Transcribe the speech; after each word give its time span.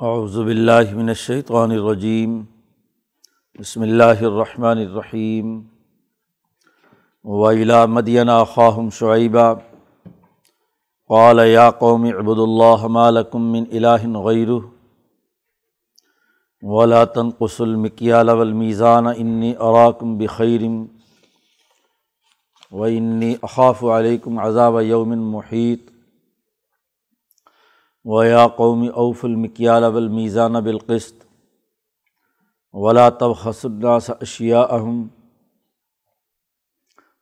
باللہ 0.00 0.94
من 0.94 1.08
الشیطان 1.08 1.70
الرجیم، 1.70 2.38
بسم 3.58 3.82
اللہ 3.82 4.20
الرحمن 4.20 4.78
الرحیم 4.78 5.58
ویلا 7.24 7.84
مدینہ 7.86 8.36
خواہم 8.52 8.90
شعیبہ 8.98 9.46
قال 11.10 11.38
یا 11.48 11.70
قوم 11.80 12.04
عبد 12.18 12.38
اللہ 12.38 12.86
مالکم 12.98 13.50
من 13.52 13.64
الہ 13.72 14.22
غیر 14.26 14.50
ولا 16.62 17.04
تنقص 17.16 17.60
المکیال 17.60 18.28
والمیزان، 18.28 19.06
انی 19.06 19.52
اراکم 19.58 20.16
بخیر، 20.18 20.62
و 22.72 22.84
انی 22.84 23.34
اخاف 23.42 23.84
علیکم 23.98 24.38
عذاب 24.38 24.80
یوم 24.82 25.18
محیط۔ 25.32 25.90
و 28.08 28.24
یا 28.24 28.48
قومی 28.48 28.88
اوف 28.88 29.24
المکیال 29.24 29.90
بالمیزان 29.90 30.60
بالقسط 30.60 31.24
ولا 32.74 33.08
تب 33.10 33.48
الناس 33.64 34.10
اشیا 34.10 34.60
اہم 34.60 35.06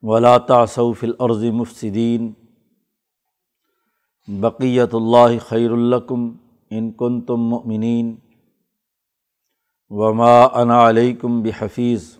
ولا 0.02 0.38
تعصوف 0.38 1.04
العرض 1.04 1.44
مفصدین 1.44 2.32
بقیت 4.28 4.94
اللہ 4.94 5.38
خیر 5.48 5.70
الکم 5.70 6.30
ان 6.70 6.90
کن 6.92 7.20
تم 7.20 7.40
مؤمنین 7.40 8.14
وما 9.90 10.44
انا 10.54 10.88
علیکم 10.88 11.42
بحفیظ 11.42 12.16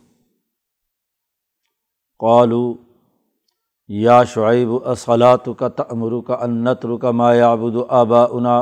قالو 2.20 2.74
یا 3.88 4.24
شعیب 4.24 4.88
اصلاۃ 4.88 5.48
کا 5.58 5.68
تمر 5.68 6.20
کا 6.26 6.34
انتر 6.34 6.96
کا 6.96 7.10
مایا 7.10 7.54
آبا 7.88 8.24
انا 8.24 8.58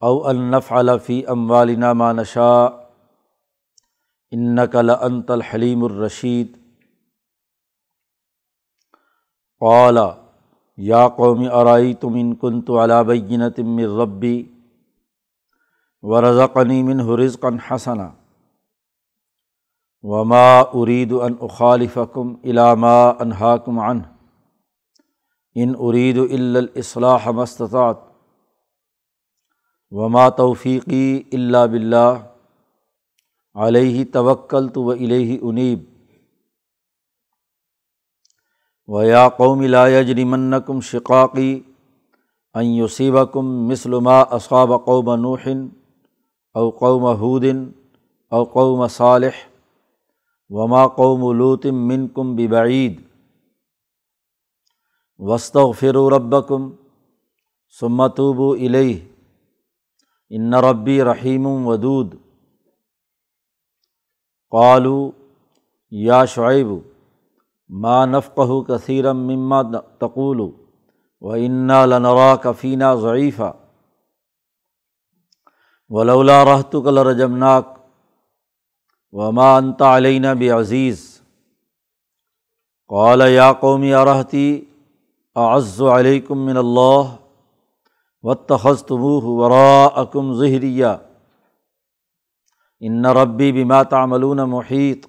او 0.00 0.26
النف 0.26 0.72
علفی 0.72 1.26
ام 1.26 1.50
والنا 1.50 1.92
ما 1.92 2.12
نشا 2.12 2.66
ان 4.30 4.66
قل 4.66 4.90
انت 4.90 5.30
الحلیم 5.30 5.84
الرشید. 5.84 6.56
قالا 9.60 10.12
یا 10.76 11.08
قومی 11.08 11.48
ارائی 11.48 11.94
تم 11.94 12.14
ان 12.14 12.34
کن 12.34 12.60
تو 12.62 12.84
علابین 12.84 13.50
تم 13.50 14.00
ربی 14.00 14.52
و 16.02 16.20
رضقنی 16.20 16.82
من 16.82 17.00
حرضقن 17.00 17.58
حسنا. 17.58 18.10
وما 20.06 20.60
ارید 20.74 21.12
ان 21.12 21.34
اخالفکم 21.40 22.32
علامہ 22.44 22.96
انحاکم 23.20 23.78
عن 23.80 24.00
ان 25.56 25.72
ارید 25.78 26.18
الاصلاح 26.18 27.30
مستطاعت 27.30 28.04
وما 29.92 30.28
توفیقی 30.36 31.22
اللہ 31.32 31.66
بلّہ 31.70 32.14
علیہ 33.56 34.04
توکل 34.12 34.68
تو 34.68 34.82
و 34.82 34.92
علیہ 34.92 35.38
انیب 35.42 35.82
و 38.88 39.02
یا 39.02 39.28
قوم 39.28 39.62
لا 39.62 39.86
یجرمنکم 39.88 40.80
شقاقی 40.80 41.60
ان 42.54 42.66
یصیبکم 42.66 43.66
مثل 43.68 43.98
ما 44.02 44.20
اصاب 44.20 44.84
قوم 44.84 45.14
نوح 45.20 45.48
او 46.54 46.70
قوم 46.70 47.06
حود 47.06 47.44
او 48.32 48.44
قوم 48.44 48.86
صالح 48.88 49.44
وما 50.50 50.86
قوم 50.86 51.32
لوتم 51.32 51.86
من 51.88 52.08
کم 52.08 52.36
ببعید. 52.36 53.00
وسط 55.18 55.56
فرو 55.78 56.10
ربکم 56.10 56.70
سمتوب 57.80 58.54
علیہ 58.60 58.98
ان 60.30 60.54
ربی 60.54 61.04
رحیم 61.04 61.46
ودود. 61.46 62.14
قالو 64.50 65.10
یا 65.90 66.24
شعیب 66.24 66.66
ما 67.68 68.04
نفقہ 68.04 68.62
کثیرم 68.68 69.26
مما 69.26 69.62
تقول 69.98 70.40
و 71.20 71.30
انا 71.30 71.84
لنرا 71.86 72.36
کفینہ 72.36 72.94
ضعیفہ 73.00 73.52
ولولا 75.88 76.44
رحت 76.44 76.76
کل 76.84 76.98
رجمناک 76.98 77.75
وما 79.18 79.56
انت 79.56 79.82
علینہ 79.82 80.26
بعزیز 80.38 81.20
قال 82.88 83.22
یا 83.28 83.52
قومی 83.52 83.94
ارحتی 83.94 84.64
اعز 85.34 85.82
علیکم 85.82 86.44
من 86.46 86.56
اللہ 86.56 87.14
و 88.22 88.34
تخصتموہ 88.34 89.22
وراءکم 89.24 90.34
ظہریہ 90.34 90.86
ان 92.80 93.06
ربی 93.06 93.52
بما 93.52 93.82
تعملون 93.82 94.36
محیط 94.36 95.06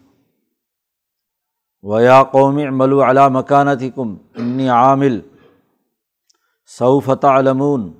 و 1.83 1.99
یا 1.99 2.23
قومی 2.23 2.67
عملو 2.67 3.01
علی 3.01 3.27
مکانتکم 3.31 4.15
انی 4.35 4.69
عامل. 4.69 5.19
سوف 6.65 7.09
تعلمون. 7.21 7.93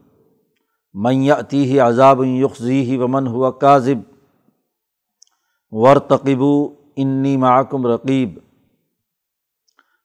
من 0.93 1.21
یأتیہ 1.23 1.81
عذاب 1.81 2.23
یخزیہ 2.25 2.99
ومن 2.99 3.27
ہوا 3.27 3.51
کاذب 3.51 3.99
ورتقبو 5.71 6.73
انی 6.95 7.37
معکم 7.37 7.87
رقیب. 7.87 8.39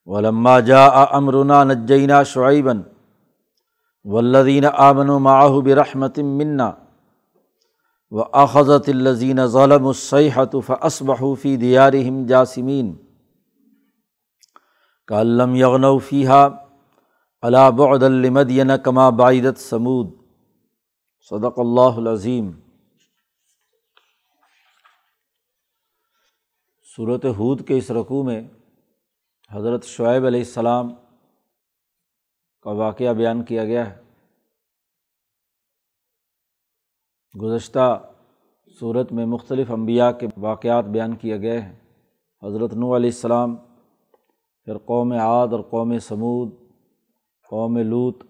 ولما 0.07 0.61
جا 0.61 0.87
امرنا 0.87 1.65
نجینہ 1.65 2.23
شعیباً. 2.27 2.83
ولدین 4.05 4.65
آمن 4.75 5.09
و 5.09 5.19
معاہ 5.19 5.61
برحمت 5.61 6.19
منا. 6.19 6.71
و 8.11 8.21
اخذت 8.33 8.89
الزین 8.89 9.47
ظلم 9.47 9.87
الصحت 9.87 10.57
فصبحفی 10.67 11.57
دیارہم 11.57 12.27
جاسمین. 12.27 12.95
کالم 15.07 15.55
یغنو 15.55 15.99
فیحہ 15.99 16.49
علا 17.43 17.71
بعد 17.71 18.03
المدین 18.03 18.71
کما 18.83 19.11
بعیدت 19.11 19.59
سمود. 19.59 20.11
صدق 21.31 21.59
اللہ 21.59 21.97
العظیم. 21.97 22.51
صورت 26.97 27.25
حود 27.25 27.69
کے 27.69 27.79
اس 27.79 27.91
رقوع 27.91 28.25
میں 28.25 28.49
حضرت 29.51 29.85
شعیب 29.85 30.27
علیہ 30.27 30.41
السلام 30.41 30.95
کا 32.63 32.71
واقعہ 32.71 33.13
بیان 33.13 33.45
کیا 33.45 33.65
گیا 33.65 33.91
ہے۔ 33.91 34.03
گزشتہ 37.43 38.13
صورت 38.81 39.13
میں 39.13 39.27
مختلف 39.27 39.71
انبیاء 39.71 40.11
کے 40.11 40.27
واقعات 40.37 40.85
بیان 40.85 41.17
کیے 41.17 41.41
گئے 41.41 41.61
ہیں۔ 41.61 41.77
حضرت 42.43 42.73
نو 42.73 42.97
علیہ 42.97 43.11
السلام، 43.11 43.57
پھر 44.65 44.79
قوم 44.79 45.13
عاد 45.13 45.49
اور 45.49 45.61
قوم 45.61 45.99
سمود 45.99 46.53
قوم 47.51 47.79
لوت 47.79 48.25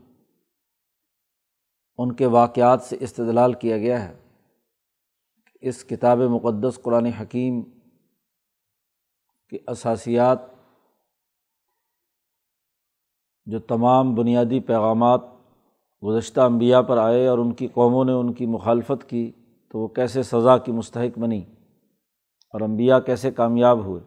ان 1.98 2.14
کے 2.14 2.26
واقعات 2.26 2.82
سے 2.82 2.96
استدلال 3.00 3.52
کیا 3.52 3.78
گیا 3.78 4.08
ہے۔ 4.08 4.18
اس 5.60 5.84
کتاب 5.84 6.18
مقدس 6.18 6.82
قرآن 6.82 7.06
حکیم 7.06 7.62
کہ 9.52 9.58
اساسیات 9.66 10.38
جو 13.46 13.58
تمام 13.58 14.14
بنیادی 14.14 14.60
پیغامات 14.60 15.20
گزشتہ 16.06 16.40
انبیاء 16.40 16.80
پر 16.80 16.96
آئے 16.96 17.26
اور 17.26 17.38
ان 17.38 17.52
کی 17.52 17.66
قوموں 17.66 18.04
نے 18.04 18.12
ان 18.12 18.32
کی 18.32 18.46
مخالفت 18.46 19.10
کی 19.10 19.32
تو 19.70 19.78
وہ 19.78 19.88
کیسے 19.88 20.22
سزا 20.22 20.58
کی 20.58 20.72
مستحق 20.72 21.18
بنی 21.18 21.44
اور 22.54 22.60
انبیاء 22.60 22.98
کیسے 22.98 23.30
کامیاب 23.30 23.84
ہوئے؟ 23.84 24.00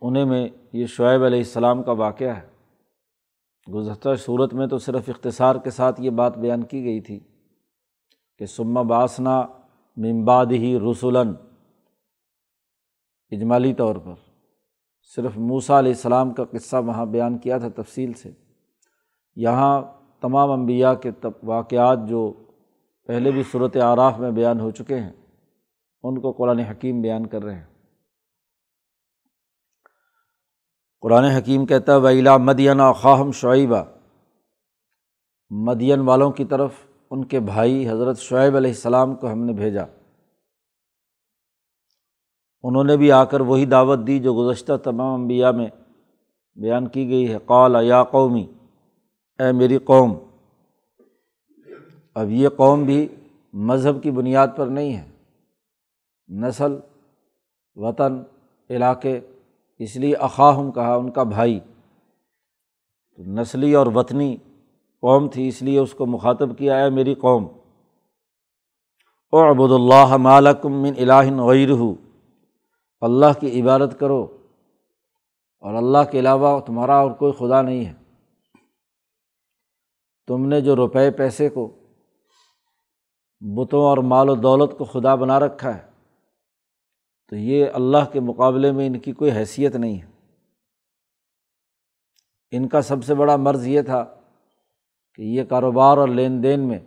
انہیں 0.00 0.24
میں 0.24 0.48
یہ 0.72 0.86
شعیب 0.86 1.24
علیہ 1.24 1.38
السلام 1.38 1.82
کا 1.82 1.92
واقعہ 1.92 2.36
ہے۔ 2.36 2.48
گزشتہ 3.72 4.08
صورت 4.18 4.54
میں 4.54 4.66
تو 4.66 4.78
صرف 4.78 5.08
اختصار 5.08 5.56
کے 5.56 5.70
ساتھ 5.70 6.00
یہ 6.00 6.10
بات 6.10 6.38
بیان 6.38 6.62
کی 6.62 6.84
گئی 6.84 7.00
تھی 7.00 7.20
کہ 8.38 8.46
سما 8.46 8.82
باسنا 8.82 9.42
ممباد 9.96 10.46
ہی 10.46 10.78
رسولن 10.90 11.32
اجمالی 13.36 13.74
طور 13.74 13.96
پر۔ 13.96 14.14
صرف 15.16 15.36
موسا 15.36 15.78
علیہ 15.78 15.92
السلام 15.92 16.34
کا 16.34 16.44
قصہ 16.44 16.76
وہاں 16.76 17.06
بیان 17.06 17.38
کیا 17.38 17.58
تھا 17.58 17.82
تفصیل 17.82 18.12
سے۔ 18.12 18.30
یہاں 19.36 19.82
تمام 20.20 20.50
انبیاء 20.50 20.92
کے 20.92 21.10
واقعات 21.42 21.98
جو 22.08 22.32
پہلے 23.06 23.30
بھی 23.30 23.42
صورت 23.52 23.76
آراف 23.76 24.18
میں 24.18 24.30
بیان 24.30 24.60
ہو 24.60 24.70
چکے 24.70 25.00
ہیں، 25.00 25.12
ان 26.02 26.20
کو 26.20 26.32
قرآن 26.32 26.58
حکیم 26.58 27.00
بیان 27.00 27.26
کر 27.26 27.42
رہے 27.42 27.54
ہیں۔ 27.54 27.74
قرآن 31.00 31.24
حکیم 31.24 31.66
کہتا 31.66 31.92
ہے 31.92 32.00
ویلا 32.00 32.36
مدینہ 32.36 32.82
خواہم 32.96 33.32
شعیبہ 33.32 33.84
مدین 35.50 36.00
والوں 36.00 36.30
کی 36.30 36.44
طرف 36.44 36.72
ان 37.10 37.24
کے 37.24 37.40
بھائی 37.40 37.88
حضرت 37.88 38.18
شعیب 38.18 38.56
علیہ 38.56 38.70
السلام 38.70 39.14
کو 39.14 39.32
ہم 39.32 39.44
نے 39.44 39.52
بھیجا۔ 39.52 39.84
انہوں 42.64 42.84
نے 42.84 42.96
بھی 42.96 43.12
آ 43.12 43.24
کر 43.24 43.40
وہی 43.40 43.66
دعوت 43.66 43.98
دی 44.06 44.18
جو 44.18 44.34
گزشتہ 44.34 44.72
تمام 44.84 45.20
انبیاء 45.20 45.50
میں 45.50 45.66
بیان 46.54 46.88
کی 46.88 47.08
گئی 47.08 47.32
ہے۔ 47.32 47.38
قال، 47.44 47.76
یا 47.82 48.04
قومی، 48.04 48.46
اے 49.38 49.52
میری 49.52 49.78
قوم، 49.78 50.14
اب 52.14 52.30
یہ 52.30 52.48
قوم 52.48 52.84
بھی 52.84 53.08
مذہب 53.52 54.02
کی 54.02 54.10
بنیاد 54.10 54.48
پر 54.56 54.66
نہیں 54.66 54.96
ہے۔ 54.96 55.10
نسل، 56.28 56.76
وطن، 57.74 58.22
علاقے، 58.70 59.20
اس 59.78 59.96
لیے 59.96 60.14
اقاہم 60.14 60.70
کہا 60.72 60.94
ان 60.94 61.10
کا 61.10 61.22
بھائی۔ 61.22 61.60
تو 63.16 63.22
نسلی 63.22 63.74
اور 63.74 63.86
وطنی 63.86 64.36
قوم 65.02 65.28
تھی، 65.28 65.48
اس 65.48 65.62
لیے 65.62 65.78
اس 65.78 65.94
کو 65.94 66.06
مخاطب 66.06 66.58
کیا 66.58 66.78
ہے 66.78 66.90
میری 66.90 67.14
قوم 67.14 67.44
او 69.32 69.38
ابود 69.38 69.70
اللہ 69.70 70.16
مالکم 70.16 70.82
من 70.82 70.92
الہن 70.98 71.40
غیر 71.40 71.70
اللہ 73.04 73.38
کی 73.40 73.62
عبادت 73.62 74.00
کرو 74.00 74.38
اور 75.58 75.74
اللہ 75.74 76.10
کے 76.12 76.20
علاوہ 76.20 76.60
تمہارا 76.60 76.96
اور 76.96 77.10
کوئی 77.10 77.32
خدا 77.32 77.62
نہیں 77.62 77.84
ہے۔ 77.84 77.94
تم 80.26 80.46
نے 80.46 80.60
جو 80.60 80.76
روپے 80.76 81.10
پیسے 81.10 81.48
کو 81.48 81.80
بتوں 83.40 83.82
اور 83.82 83.98
مال 83.98 84.30
و 84.30 84.34
دولت 84.34 84.78
کو 84.78 84.84
خدا 84.84 85.14
بنا 85.14 85.40
رکھا 85.40 85.74
ہے، 85.74 85.90
تو 87.28 87.36
یہ 87.36 87.66
اللہ 87.74 88.10
کے 88.12 88.20
مقابلے 88.20 88.72
میں 88.72 88.86
ان 88.86 88.98
کی 88.98 89.12
کوئی 89.12 89.32
حیثیت 89.32 89.76
نہیں 89.76 90.02
ہے۔ 90.02 90.10
ان 92.50 92.68
کا 92.68 92.82
سب 92.82 93.04
سے 93.04 93.14
بڑا 93.14 93.36
مرض 93.36 93.66
یہ 93.66 93.82
تھا 93.82 94.04
کہ 95.14 95.22
یہ 95.22 95.44
کاروبار 95.44 95.96
اور 95.96 96.08
لین 96.08 96.42
دین 96.42 96.68
میں 96.68 96.80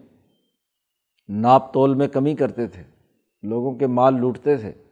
ناپ 1.30 1.74
تول 1.74 1.94
میں 1.94 2.08
کمی 2.08 2.36
کرتے 2.36 2.68
تھے، 2.68 2.84
لوگوں 3.44 3.76
کے 3.76 3.88
مال 3.88 4.14
لوٹتے 4.14 4.58
تھے۔ 4.58 4.87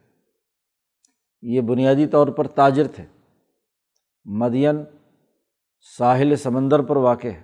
یہ 1.41 1.61
بنیادی 1.61 2.07
طور 2.07 2.27
پر 2.27 2.47
تاجر 2.47 2.87
تھے۔ 2.87 3.05
مدین 4.25 4.75
ساحل 5.97 6.35
سمندر 6.35 6.81
پر 6.81 6.95
واقع 6.95 7.27
ہے۔ 7.27 7.43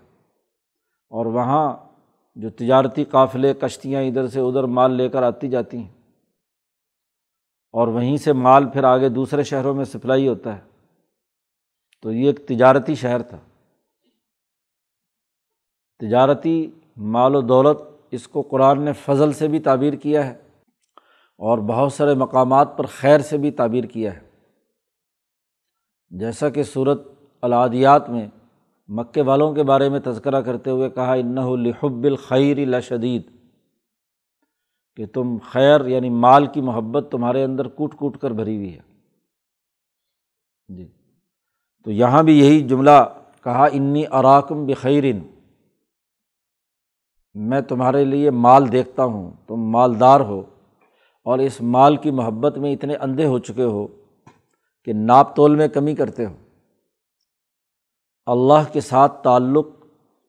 اور 1.10 1.26
وہاں 1.26 1.78
جو 2.36 2.50
تجارتی 2.50 3.04
قافلے 3.04 3.54
کشتیاں 3.54 4.02
ادھر 4.02 4.28
سے 4.28 4.40
ادھر 4.40 4.64
مال 4.64 4.94
لے 4.94 5.10
کر 5.10 5.24
آتی 5.24 5.50
جاتی 5.50 5.78
ہیں۔ 5.78 5.90
اور 7.74 7.88
وہیں 7.88 8.18
سے 8.18 8.34
مال 8.34 8.70
پھر 8.70 8.84
آگے 8.84 9.10
دوسرے 9.10 9.44
شہروں 9.44 9.74
میں 9.74 9.86
سپلائی 9.86 10.28
ہوتا 10.28 10.58
ہے۔ 10.58 10.62
تو 12.02 12.12
یہ 12.12 12.26
ایک 12.26 12.48
تجارتی 12.48 12.96
شہر 12.96 13.22
تھا۔ 13.22 13.38
تجارتی 16.00 16.72
مال 16.98 17.36
و 17.36 17.42
دولت 17.42 17.78
اس 18.12 18.28
کو 18.28 18.42
قرآن 18.42 18.82
نے 18.82 18.94
فضل 18.94 19.34
سے 19.34 19.48
بھی 19.48 19.60
تعبیر 19.60 19.94
کیا 19.94 20.26
ہے۔ 20.26 20.51
اور 21.42 21.58
بہت 21.58 21.94
سارے 21.94 22.14
مقامات 22.14 22.78
پر 22.78 22.86
خیر 22.86 23.20
سے 23.20 23.38
بھی 23.38 23.52
تعبیر 23.52 23.84
کیا 23.84 24.16
ہے۔ 24.16 24.20
جیسا 26.10 26.50
کہ 26.50 26.64
صورت 26.64 27.08
العادیات 27.42 28.10
میں 28.10 28.28
مکے 28.88 29.22
والوں 29.22 29.54
کے 29.54 29.64
بارے 29.64 29.90
میں 29.90 30.00
تذکرہ 30.00 30.42
کرتے 30.42 30.70
ہوئے 30.70 30.90
کہا 30.90 31.16
لحب 31.16 32.04
الخیر 32.04 32.58
لشدید 32.58 33.22
کہ 34.96 35.06
تم 35.06 35.38
خیر 35.52 35.86
یعنی 35.86 36.10
مال 36.10 36.46
کی 36.46 36.62
محبت 36.62 37.08
تمہارے 37.12 37.44
اندر 37.44 37.68
کوٹ 37.68 37.96
کوٹ 37.96 38.18
کر 38.18 38.32
بھری 38.32 38.56
ہوئی 38.56 38.78
ہے۔ 38.78 38.82
جی۔ 40.68 40.88
تو 41.84 41.92
یہاں 41.92 42.24
بھی 42.24 42.40
یہی 42.40 42.68
جملہ 42.68 43.22
کہا، 43.44 43.66
انی 43.66 44.04
اراکم 44.12 44.66
بخیرن۔ 44.66 45.20
میں 47.34 47.62
تمہارے 47.62 48.06
لیے 48.06 48.32
مال 48.32 48.72
دیکھتا 48.72 49.04
ہوں، 49.04 49.32
تم 49.48 49.56
مالدار 49.56 50.20
ہو۔ 50.20 50.44
اور 51.24 51.40
اس 51.40 51.62
مال 51.62 51.96
کی 51.96 52.12
محبت 52.12 52.58
میں 52.58 52.74
اتنے 52.74 52.96
اندھے 52.96 53.26
ہو 53.26 53.40
چکے 53.40 53.64
ہو 53.64 53.88
کہ 54.84 54.94
ناپ 54.94 55.36
تول 55.36 55.56
میں 55.56 55.68
کمی 55.68 55.96
کرتے 55.96 56.26
ہو۔ 56.26 56.34
اللہ 58.26 58.74
کے 58.74 58.82
ساتھ 58.82 59.24
تعلق 59.24 59.68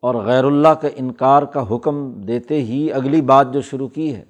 اور 0.02 0.14
غیر 0.14 0.44
اللہ 0.44 0.68
کا 0.68 0.88
انکار 0.96 1.42
کا 1.42 1.64
حکم 1.70 2.20
دیتے 2.20 2.62
ہی 2.62 2.92
اگلی 2.92 3.20
بات 3.20 3.52
جو 3.52 3.60
شروع 3.60 3.88
کی 3.88 4.14
ہے، 4.14 4.24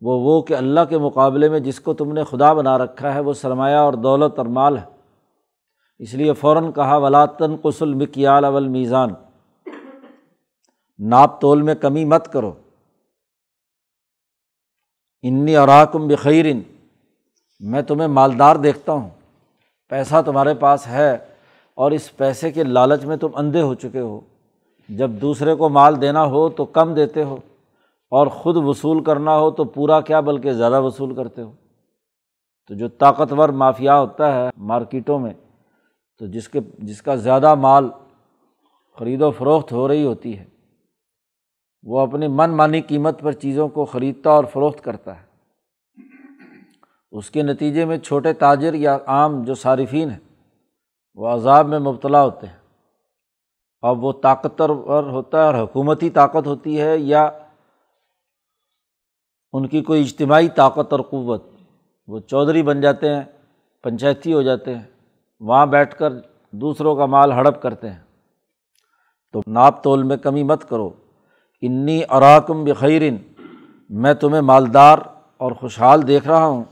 وہ 0.00 0.20
وہ 0.20 0.42
کہ 0.42 0.54
اللہ 0.54 0.80
کے 0.88 0.98
مقابلے 0.98 1.48
میں 1.48 1.60
جس 1.60 1.80
کو 1.80 1.94
تم 1.94 2.12
نے 2.12 2.24
خدا 2.24 2.52
بنا 2.52 2.78
رکھا 2.78 3.14
ہے، 3.14 3.20
وہ 3.20 3.32
سرمایہ 3.32 3.76
اور 3.76 3.92
دولت 3.92 4.38
اور 4.38 4.46
مال 4.46 4.78
ہے۔ 4.78 4.84
اس 5.98 6.14
لیے 6.14 6.32
فوراً 6.32 6.72
کہا 6.72 6.96
ولاطن 6.96 7.56
قسل 7.62 7.94
مکیال 7.94 8.44
اول 8.44 8.68
میزان 8.68 9.10
ناپ 10.98 11.40
تول 11.40 11.62
میں 11.62 11.74
کمی 11.74 12.04
مت 12.04 12.32
کرو۔ 12.32 12.52
انی 15.28 15.56
اراکم 15.56 16.06
بخیرن، 16.08 16.60
میں 17.60 17.82
تمہیں 17.82 18.08
مالدار 18.08 18.56
دیکھتا 18.56 18.92
ہوں، 18.92 19.08
پیسہ 19.90 20.22
تمہارے 20.26 20.54
پاس 20.54 20.86
ہے 20.86 21.12
اور 21.78 21.90
اس 21.90 22.16
پیسے 22.16 22.50
کے 22.52 22.64
لالچ 22.64 23.04
میں 23.04 23.16
تم 23.16 23.28
اندھے 23.34 23.62
ہو 23.62 23.74
چکے 23.74 24.00
ہو۔ 24.00 24.20
جب 24.88 25.10
دوسرے 25.10 25.54
کو 25.54 25.68
مال 25.68 26.00
دینا 26.00 26.24
ہو 26.24 26.48
تو 26.48 26.64
کم 26.64 26.94
دیتے 26.94 27.22
ہو، 27.22 27.36
اور 28.12 28.26
خود 28.26 28.56
وصول 28.56 29.02
کرنا 29.04 29.36
ہو 29.38 29.50
تو 29.50 29.64
پورا 29.64 30.00
کیا 30.00 30.20
بلکہ 30.20 30.52
زیادہ 30.52 30.80
وصول 30.80 31.14
کرتے 31.14 31.42
ہو۔ 31.42 31.50
تو 32.70 32.74
جو 32.74 32.88
طاقتور 32.88 33.48
مافیا 33.48 33.98
ہوتا 34.00 34.34
ہے 34.34 34.48
مارکیٹوں 34.56 35.18
میں، 35.18 35.32
تو 36.20 36.26
جس 36.26 36.48
کے، 36.48 36.60
جس 36.78 37.02
کا 37.02 37.14
زیادہ 37.16 37.54
مال 37.54 37.88
خرید 38.98 39.22
و 39.22 39.30
فروخت 39.30 39.72
ہو 39.72 39.88
رہی 39.88 40.04
ہوتی 40.04 40.38
ہے۔ 40.38 40.44
وہ 41.82 42.00
اپنی 42.00 42.28
من 42.28 42.50
مانی 42.50 42.80
قیمت 42.80 43.20
پر 43.20 43.32
چیزوں 43.32 43.68
کو 43.68 43.84
خریدتا 43.84 44.30
اور 44.30 44.44
فروخت 44.44 44.84
کرتا 44.84 45.20
ہے۔ 45.20 45.26
اس 47.12 47.30
کے 47.30 47.42
نتیجے 47.42 47.84
میں 47.84 47.98
چھوٹے 47.98 48.32
تاجر 48.32 48.74
یا 48.74 48.98
عام 49.06 49.42
جو 49.42 49.54
صارفین 49.54 50.10
ہیں، 50.10 50.18
وہ 51.14 51.28
عذاب 51.28 51.68
میں 51.68 51.78
مبتلا 51.78 52.24
ہوتے 52.24 52.46
ہیں۔ 52.46 52.56
اب 53.82 54.04
وہ 54.04 54.12
طاقتور 54.12 54.68
ہوتا 55.02 55.38
ہے 55.38 55.44
اور 55.44 55.64
حکومتی 55.64 56.10
طاقت 56.10 56.46
ہوتی 56.46 56.80
ہے 56.80 56.98
یا 56.98 57.30
ان 59.52 59.68
کی 59.68 59.82
کوئی 59.82 60.02
اجتماعی 60.02 60.48
طاقت 60.48 60.92
اور 60.92 61.00
قوت، 61.00 61.42
وہ 62.06 62.18
چودھری 62.18 62.62
بن 62.62 62.80
جاتے 62.80 63.14
ہیں، 63.14 63.22
پنچایتی 63.82 64.32
ہو 64.32 64.42
جاتے 64.42 64.74
ہیں، 64.74 64.84
وہاں 65.40 65.66
بیٹھ 65.66 65.96
کر 65.96 66.12
دوسروں 66.50 66.96
کا 66.96 67.06
مال 67.06 67.32
ہڑپ 67.32 67.62
کرتے 67.62 67.90
ہیں۔ 67.90 68.02
تو 69.32 69.40
ناپ 69.46 69.82
تول 69.82 70.02
میں 70.02 70.16
کمی 70.16 70.42
مت 70.42 70.68
کرو۔ 70.68 70.90
انی 71.62 72.00
اراکم 72.08 72.64
بخیرن، 72.64 73.16
میں 73.90 74.14
تمہیں 74.14 74.40
مالدار 74.42 74.98
اور 75.40 75.52
خوشحال 75.52 76.06
دیکھ 76.08 76.26
رہا 76.28 76.46
ہوں 76.46 76.64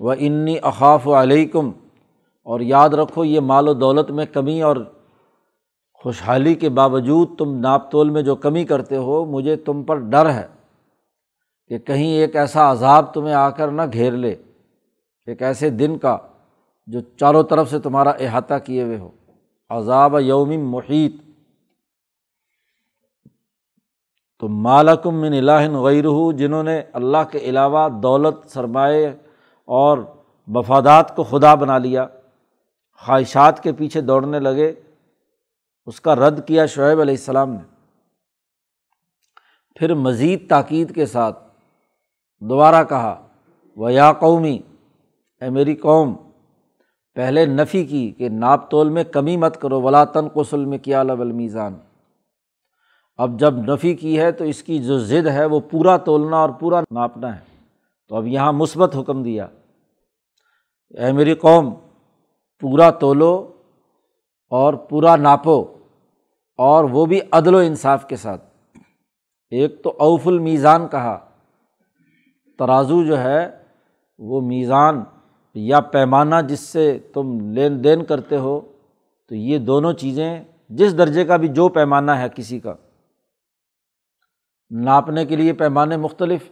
وہ 0.00 0.14
انی 0.18 0.56
اخاف 0.62 1.06
و 1.08 1.14
علیکم، 1.14 1.70
اور 2.46 2.60
یاد 2.60 2.90
رکھو 2.90 3.24
یہ 3.24 3.40
مال 3.42 3.68
و 3.68 3.74
دولت 3.74 4.10
میں 4.10 4.26
کمی 4.26 4.60
اور 4.62 4.76
خوشحالی 6.04 6.54
کے 6.54 6.68
باوجود 6.70 7.36
تم 7.38 7.54
ناپ 7.60 7.90
تول 7.90 8.10
میں 8.10 8.22
جو 8.22 8.34
کمی 8.36 8.64
کرتے 8.64 8.96
ہو، 8.96 9.24
مجھے 9.24 9.56
تم 9.56 9.82
پر 9.82 9.98
ڈر 10.10 10.30
ہے 10.30 10.46
کہ 11.70 11.78
کہیں 11.78 12.06
ایک 12.06 12.36
ایسا 12.36 12.70
عذاب 12.70 13.12
تمہیں 13.14 13.34
آ 13.34 13.48
کر 13.50 13.70
نہ 13.70 13.82
گھیر 13.92 14.12
لے، 14.12 14.34
ایک 15.28 15.42
ایسے 15.42 15.70
دن 15.70 15.96
کا 15.98 16.16
جو 16.88 17.00
چاروں 17.20 17.42
طرف 17.42 17.70
سے 17.70 17.78
تمہارا 17.78 18.10
احاطہ 18.20 18.54
کیے 18.64 18.82
ہوئے 18.82 18.98
ہو۔ 18.98 19.08
عذاب 19.70 20.18
یوم 20.20 20.52
محیط 20.70 21.22
تو 24.44 24.48
مالکم 24.48 25.20
من 25.20 25.32
الہن 25.32 25.76
غیر 25.82 26.04
جنہوں 26.38 26.62
نے 26.62 26.76
اللہ 26.92 27.22
کے 27.30 27.38
علاوہ 27.50 27.88
دولت 28.02 28.50
سرمائے 28.52 29.06
اور 29.68 29.98
مفادات 30.48 31.14
کو 31.16 31.22
خدا 31.22 31.54
بنا 31.54 31.78
لیا، 31.78 32.06
خواہشات 33.02 33.62
کے 33.62 33.72
پیچھے 33.72 34.00
دوڑنے 34.00 34.40
لگے، 34.40 34.68
اس 35.86 36.00
کا 36.00 36.16
رد 36.16 36.46
کیا 36.46 36.66
شعیب 36.66 37.00
علیہ 37.00 37.14
السلام 37.14 37.52
نے۔ 37.52 37.62
پھر 39.76 39.94
مزید 39.94 40.48
تاکید 40.48 40.94
کے 40.94 41.06
ساتھ 41.06 41.38
دوبارہ 42.42 42.84
کہا 42.88 43.14
وہ 43.76 43.92
یا 43.92 44.12
قومی 44.20 44.58
اے 45.42 45.50
میری 45.50 45.74
قوم، 45.76 46.14
پہلے 47.16 47.46
نفی 47.46 47.84
کی 47.84 48.10
کہ 48.18 48.28
ناپ 48.28 48.70
تول 48.70 48.88
میں 48.90 49.04
کمی 49.04 49.36
مت 49.36 49.60
کرو، 49.62 49.80
ولا 49.82 50.04
تن 50.04 50.28
قسل 50.34 50.76
کیا 50.78 51.02
لب 51.02 51.20
المیزان 51.20 51.78
اب 53.16 53.40
جب 53.40 53.54
نفی 53.58 53.94
کی 53.94 54.20
ہے 54.20 54.32
تو 54.32 54.44
اس 54.44 54.62
کی 54.62 54.78
جو 54.78 54.98
ضد 54.98 55.26
ہے 55.26 55.44
وہ 55.44 55.60
پورا 55.60 55.96
تولنا 55.96 56.36
اور 56.36 56.50
پورا 56.50 56.80
ناپنا 56.80 57.36
ہے۔ 57.36 57.40
تو 58.08 58.16
اب 58.16 58.26
یہاں 58.26 58.52
مثبت 58.52 58.96
حکم 58.96 59.22
دیا۔ 59.22 59.44
اے 60.90 61.12
میری 61.12 61.34
قوم، 61.34 61.74
پورا 62.60 62.90
تولو 62.90 63.52
اور 64.50 64.74
پورا 64.74 65.16
ناپو 65.16 65.64
اور 66.56 66.84
وہ 66.84 67.06
بھی 67.06 67.20
عدل 67.32 67.54
و 67.54 67.58
انصاف 67.58 68.08
کے 68.08 68.16
ساتھ۔ 68.16 68.44
ایک 69.50 69.82
تو 69.82 69.94
اوف 69.98 70.28
المیزان 70.28 70.88
کہا۔ 70.88 71.18
ترازو 72.58 73.04
جو 73.04 73.18
ہے 73.18 73.50
وہ 74.18 74.40
میزان 74.40 75.04
یا 75.54 75.80
پیمانہ 75.80 76.34
جس 76.48 76.60
سے 76.60 76.98
تم 76.98 77.40
لین 77.40 77.84
دین 77.84 78.04
کرتے 78.04 78.36
ہو، 78.36 78.60
تو 79.28 79.34
یہ 79.34 79.58
دونوں 79.58 79.92
چیزیں 79.92 80.44
جس 80.68 80.98
درجے 80.98 81.24
کا 81.24 81.36
بھی 81.36 81.48
جو 81.48 81.68
پیمانہ 81.68 82.10
ہے 82.10 82.26
کسی 82.34 82.60
کا۔ 82.60 82.74
ناپنے 84.70 85.26
کے 85.26 85.36
لیے 85.36 85.52
پیمانے 85.52 85.96
مختلف، 85.96 86.50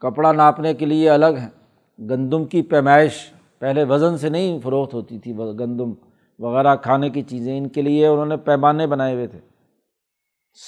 کپڑا 0.00 0.32
ناپنے 0.32 0.74
کے 0.74 0.86
لیے 0.86 1.10
الگ 1.10 1.26
ہیں۔ 1.26 1.50
گندم 1.98 2.44
کی 2.44 2.62
پیمائش 2.62 3.32
پہلے 3.58 3.84
وزن 3.84 4.18
سے 4.18 4.28
نہیں 4.28 4.60
فروخت 4.60 4.94
ہوتی 4.94 5.18
تھی 5.18 5.36
گندم 5.36 5.92
وغیرہ 6.38 6.76
کھانے 6.76 7.10
کی 7.10 7.22
چیزیں 7.22 7.58
ان 7.58 7.68
کے 7.68 7.82
لیے 7.82 8.06
انہوں 8.06 8.26
نے 8.26 8.36
پیمانے 8.36 8.86
بنائے 8.86 9.14
ہوئے 9.14 9.26
تھے۔ 9.26 9.38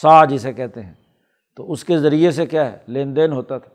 سا 0.03 0.25
جسے 0.25 0.53
کہتے 0.53 0.83
ہیں۔ 0.83 0.95
تو 1.57 1.73
اس 1.73 1.85
کے 1.85 1.99
ذریعے 1.99 2.31
سے 2.31 2.47
کیا 2.47 2.73
ہے؟ 2.73 2.79
لین 2.87 3.17
دین 3.17 3.33
ہوتا 3.33 3.59
تھا۔ 3.59 3.71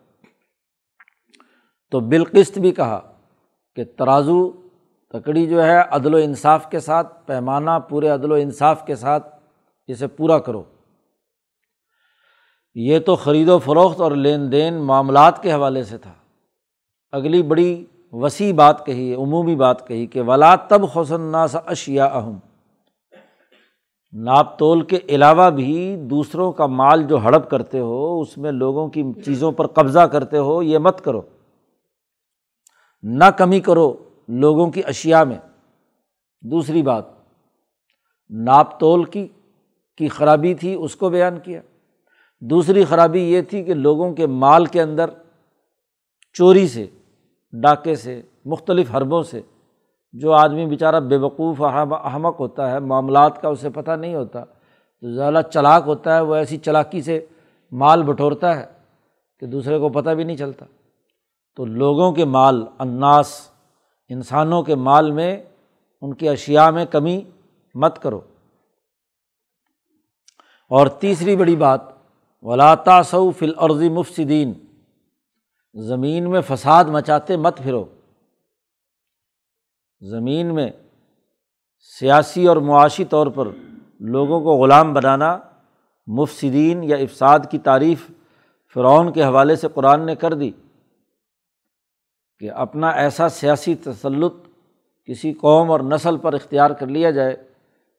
تو 1.91 1.99
بالقست 1.99 2.59
بھی 2.59 2.71
کہا 2.71 3.13
کہ 3.75 3.83
ترازو 3.83 4.51
تکڑی 5.09 5.47
جو 5.47 5.63
ہے 5.63 5.77
عدل 5.91 6.13
و 6.13 6.17
انصاف 6.17 6.69
کے 6.69 6.79
ساتھ، 6.79 7.27
پیمانہ 7.27 7.71
پورے 7.89 8.07
عدل 8.07 8.31
و 8.31 8.35
انصاف 8.35 8.85
کے 8.85 8.95
ساتھ، 8.95 9.35
اسے 9.87 10.07
پورا 10.07 10.39
کرو۔ 10.39 10.63
یہ 12.75 12.99
تو 12.99 13.15
خرید 13.15 13.49
و 13.49 13.59
فروخت 13.59 14.01
اور 14.01 14.11
لین 14.11 14.51
دین 14.51 14.73
معاملات 14.73 15.43
کے 15.43 15.53
حوالے 15.53 15.83
سے 15.83 15.97
تھا۔ 15.97 16.13
اگلی 17.11 17.43
بڑی 17.43 17.85
وسیع 18.11 18.53
بات 18.53 18.85
کہی 18.85 19.09
ہے 19.09 19.15
عمومی 19.15 19.55
بات 19.55 19.87
کہی 19.87 20.07
کہ 20.07 20.21
ولا 20.21 20.55
تب 20.55 20.99
حسن 20.99 21.47
سا 21.47 21.59
اشیا 21.65 22.05
اہم 22.05 22.37
ناپ 24.11 24.59
تول 24.59 24.81
کے 24.81 24.99
علاوہ 25.09 25.49
بھی 25.49 25.95
دوسروں 25.95 26.51
کا 26.51 26.65
مال 26.65 27.03
جو 27.03 27.23
ہڑپ 27.23 27.49
کرتے 27.49 27.79
ہو، 27.79 28.21
اس 28.21 28.37
میں 28.37 28.51
لوگوں 28.51 28.87
کی 28.87 29.03
چیزوں 29.25 29.51
پر 29.51 29.67
قبضہ 29.67 29.99
کرتے 29.99 30.37
ہو، 30.37 30.63
یہ 30.63 30.77
مت 30.77 31.01
کرو۔ 31.01 31.21
نہ 33.03 33.25
کمی 33.25 33.59
کرو 33.59 33.93
لوگوں 34.27 34.71
کی 34.71 34.81
اشیا 34.85 35.23
میں۔ 35.23 35.37
دوسری 36.41 36.81
بات، 36.81 37.05
ناپ 38.29 38.79
تول 38.79 39.03
کی 39.03 39.27
کی 39.97 40.07
خرابی 40.07 40.53
تھی، 40.53 40.73
اس 40.73 40.95
کو 40.95 41.09
بیان 41.09 41.39
کیا۔ 41.39 41.61
دوسری 42.49 42.85
خرابی 42.85 43.21
یہ 43.21 43.41
تھی 43.41 43.63
کہ 43.63 43.73
لوگوں 43.73 44.13
کے 44.13 44.27
مال 44.27 44.65
کے 44.65 44.81
اندر 44.81 45.09
چوری 46.33 46.67
سے، 46.67 46.87
ڈاکے 47.53 47.95
سے، 47.95 48.21
مختلف 48.45 48.95
حربوں 48.95 49.23
سے 49.23 49.41
جو 50.13 50.33
آدمی 50.33 50.65
بیچارہ 50.65 50.99
بے 50.99 51.17
وقوف 51.17 51.61
احمق 51.61 52.39
ہوتا 52.39 52.71
ہے، 52.71 52.79
معاملات 52.79 53.41
کا 53.41 53.47
اسے 53.47 53.69
پتہ 53.69 53.91
نہیں 53.91 54.15
ہوتا 54.15 54.43
جو 55.01 55.13
زیادہ 55.13 55.41
چلاک 55.53 55.83
ہوتا 55.85 56.15
ہے، 56.15 56.21
وہ 56.21 56.35
ایسی 56.35 56.57
چلاکی 56.57 57.01
سے 57.01 57.25
مال 57.71 58.03
بٹورتا 58.03 58.59
ہے 58.59 58.65
کہ 59.39 59.45
دوسرے 59.45 59.79
کو 59.79 59.89
پتہ 59.89 60.09
بھی 60.09 60.23
نہیں 60.23 60.37
چلتا۔ 60.37 60.65
تو 61.55 61.65
لوگوں 61.65 62.11
کے 62.11 62.25
مال 62.25 62.65
اناس 62.79 63.49
انسانوں 64.09 64.63
کے 64.63 64.75
مال 64.75 65.11
میں 65.11 65.43
ان 66.01 66.13
کی 66.13 66.29
اشیا 66.29 66.69
میں 66.69 66.85
کمی 66.85 67.21
مت 67.75 68.01
کرو۔ 68.01 68.21
اور 70.69 70.87
تیسری 70.87 71.35
بڑی 71.35 71.55
بات 71.55 71.92
ولاتا 72.43 73.03
سو 73.03 73.31
فل 73.31 73.51
عرضی 73.57 73.89
مفصدین 73.89 74.53
زمین 75.73 76.29
میں 76.31 76.41
فساد 76.41 76.85
مچاتے 76.85 77.37
مت 77.37 77.57
پھرو۔ 77.57 77.85
زمین 80.01 80.55
میں 80.55 80.71
سیاسی 81.99 82.47
اور 82.47 82.57
معاشی 82.57 83.05
طور 83.05 83.27
پر 83.27 83.47
لوگوں 83.99 84.41
کو 84.41 84.53
غلام 84.53 84.93
بنانا 84.93 85.39
مفصدین 86.07 86.83
یا 86.83 86.97
افساد 86.97 87.39
کی 87.51 87.57
تعریف 87.57 88.11
فرعون 88.73 89.13
کے 89.13 89.23
حوالے 89.23 89.55
سے 89.55 89.67
قرآن 89.73 90.05
نے 90.05 90.15
کر 90.15 90.33
دی 90.33 90.51
کہ 92.39 92.51
اپنا 92.51 92.89
ایسا 92.89 93.29
سیاسی 93.29 93.75
تسلط 93.75 94.33
کسی 95.05 95.33
قوم 95.33 95.71
اور 95.71 95.79
نسل 95.79 96.17
پر 96.17 96.33
اختیار 96.33 96.71
کر 96.71 96.87
لیا 96.87 97.11
جائے۔ 97.11 97.52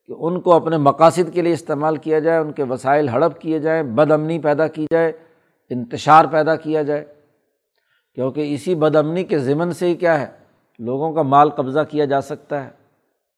کہ 0.07 0.13
ان 0.19 0.41
کو 0.41 0.53
اپنے 0.53 0.77
مقاصد 0.77 1.33
کے 1.33 1.41
لیے 1.41 1.53
استعمال 1.53 1.97
کیا 1.97 2.19
جائے، 2.19 2.39
ان 2.39 2.51
کے 2.51 2.63
وسائل 2.63 3.09
ہڑپ 3.09 3.41
کیے 3.41 3.59
جائیں 3.59 3.83
بد 3.83 4.11
امنی 4.11 4.39
پیدا 4.39 4.67
کی 4.67 4.87
جائے، 4.91 5.11
انتشار 5.69 6.25
پیدا 6.31 6.55
کیا 6.55 6.81
جائے۔ 6.81 7.05
کیونکہ 8.15 8.53
اسی 8.53 8.75
بد 8.75 8.95
امنی 8.95 9.23
کے 9.23 9.39
ضمن 9.39 9.71
سے 9.71 9.87
ہی 9.87 9.95
کیا 9.95 10.21
ہے؟ 10.21 10.27
لوگوں 10.79 11.13
کا 11.13 11.21
مال 11.21 11.49
قبضہ 11.49 11.79
کیا 11.89 12.05
جا 12.05 12.21
سکتا 12.21 12.63
ہے۔ 12.63 12.69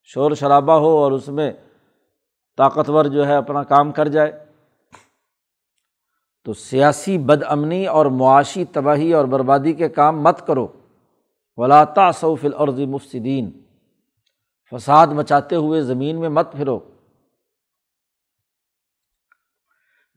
شور 0.04 0.32
شرابہ 0.32 0.74
ہو 0.74 0.98
اور 0.98 1.12
اس 1.12 1.28
میں 1.28 1.52
طاقتور 2.58 3.06
جو 3.06 3.28
ہے 3.28 3.36
اپنا 3.36 3.64
کام 3.64 3.92
کر 3.92 4.08
جائے۔ 4.08 4.32
تو 6.44 6.54
سیاسی 6.54 7.18
بد 7.18 7.44
امنی 7.48 7.86
اور 7.86 8.06
معاشی 8.06 8.66
تباہی 8.66 9.14
اور 9.14 9.26
بربادی 9.26 9.74
کے 9.74 9.90
کام 9.90 10.22
مت 10.22 10.48
کرو۔ 10.48 10.68
ولاتا 11.58 12.12
صوف 12.12 12.46
العرضی 12.46 12.86
مفصدین 12.86 13.52
فساد 14.72 15.08
مچاتے 15.08 15.56
ہوئے 15.56 15.82
زمین 15.82 16.20
میں 16.20 16.30
مت 16.30 16.52
پھرو۔ 16.52 16.80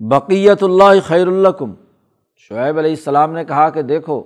بقیت 0.00 0.62
اللہ 0.62 1.00
خیر 1.04 1.26
الکم 1.26 1.74
شعیب 2.36 2.78
علیہ 2.78 2.90
السلام 2.90 3.32
نے 3.32 3.44
کہا 3.44 3.68
کہ 3.70 3.82
دیکھو، 3.82 4.22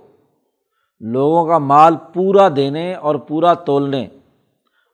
لوگوں 1.00 1.46
کا 1.46 1.58
مال 1.58 1.96
پورا 2.14 2.48
دینے 2.56 2.94
اور 2.94 3.14
پورا 3.14 3.54
تولنے 3.54 4.06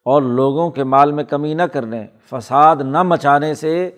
اور 0.06 0.22
لوگوں 0.22 0.70
کے 0.70 0.84
مال 0.84 1.12
میں 1.12 1.24
کمی 1.24 1.54
نہ 1.54 1.62
کرنے، 1.62 2.06
فساد 2.30 2.76
نہ 2.76 3.02
مچانے 3.02 3.54
سے 3.54 3.90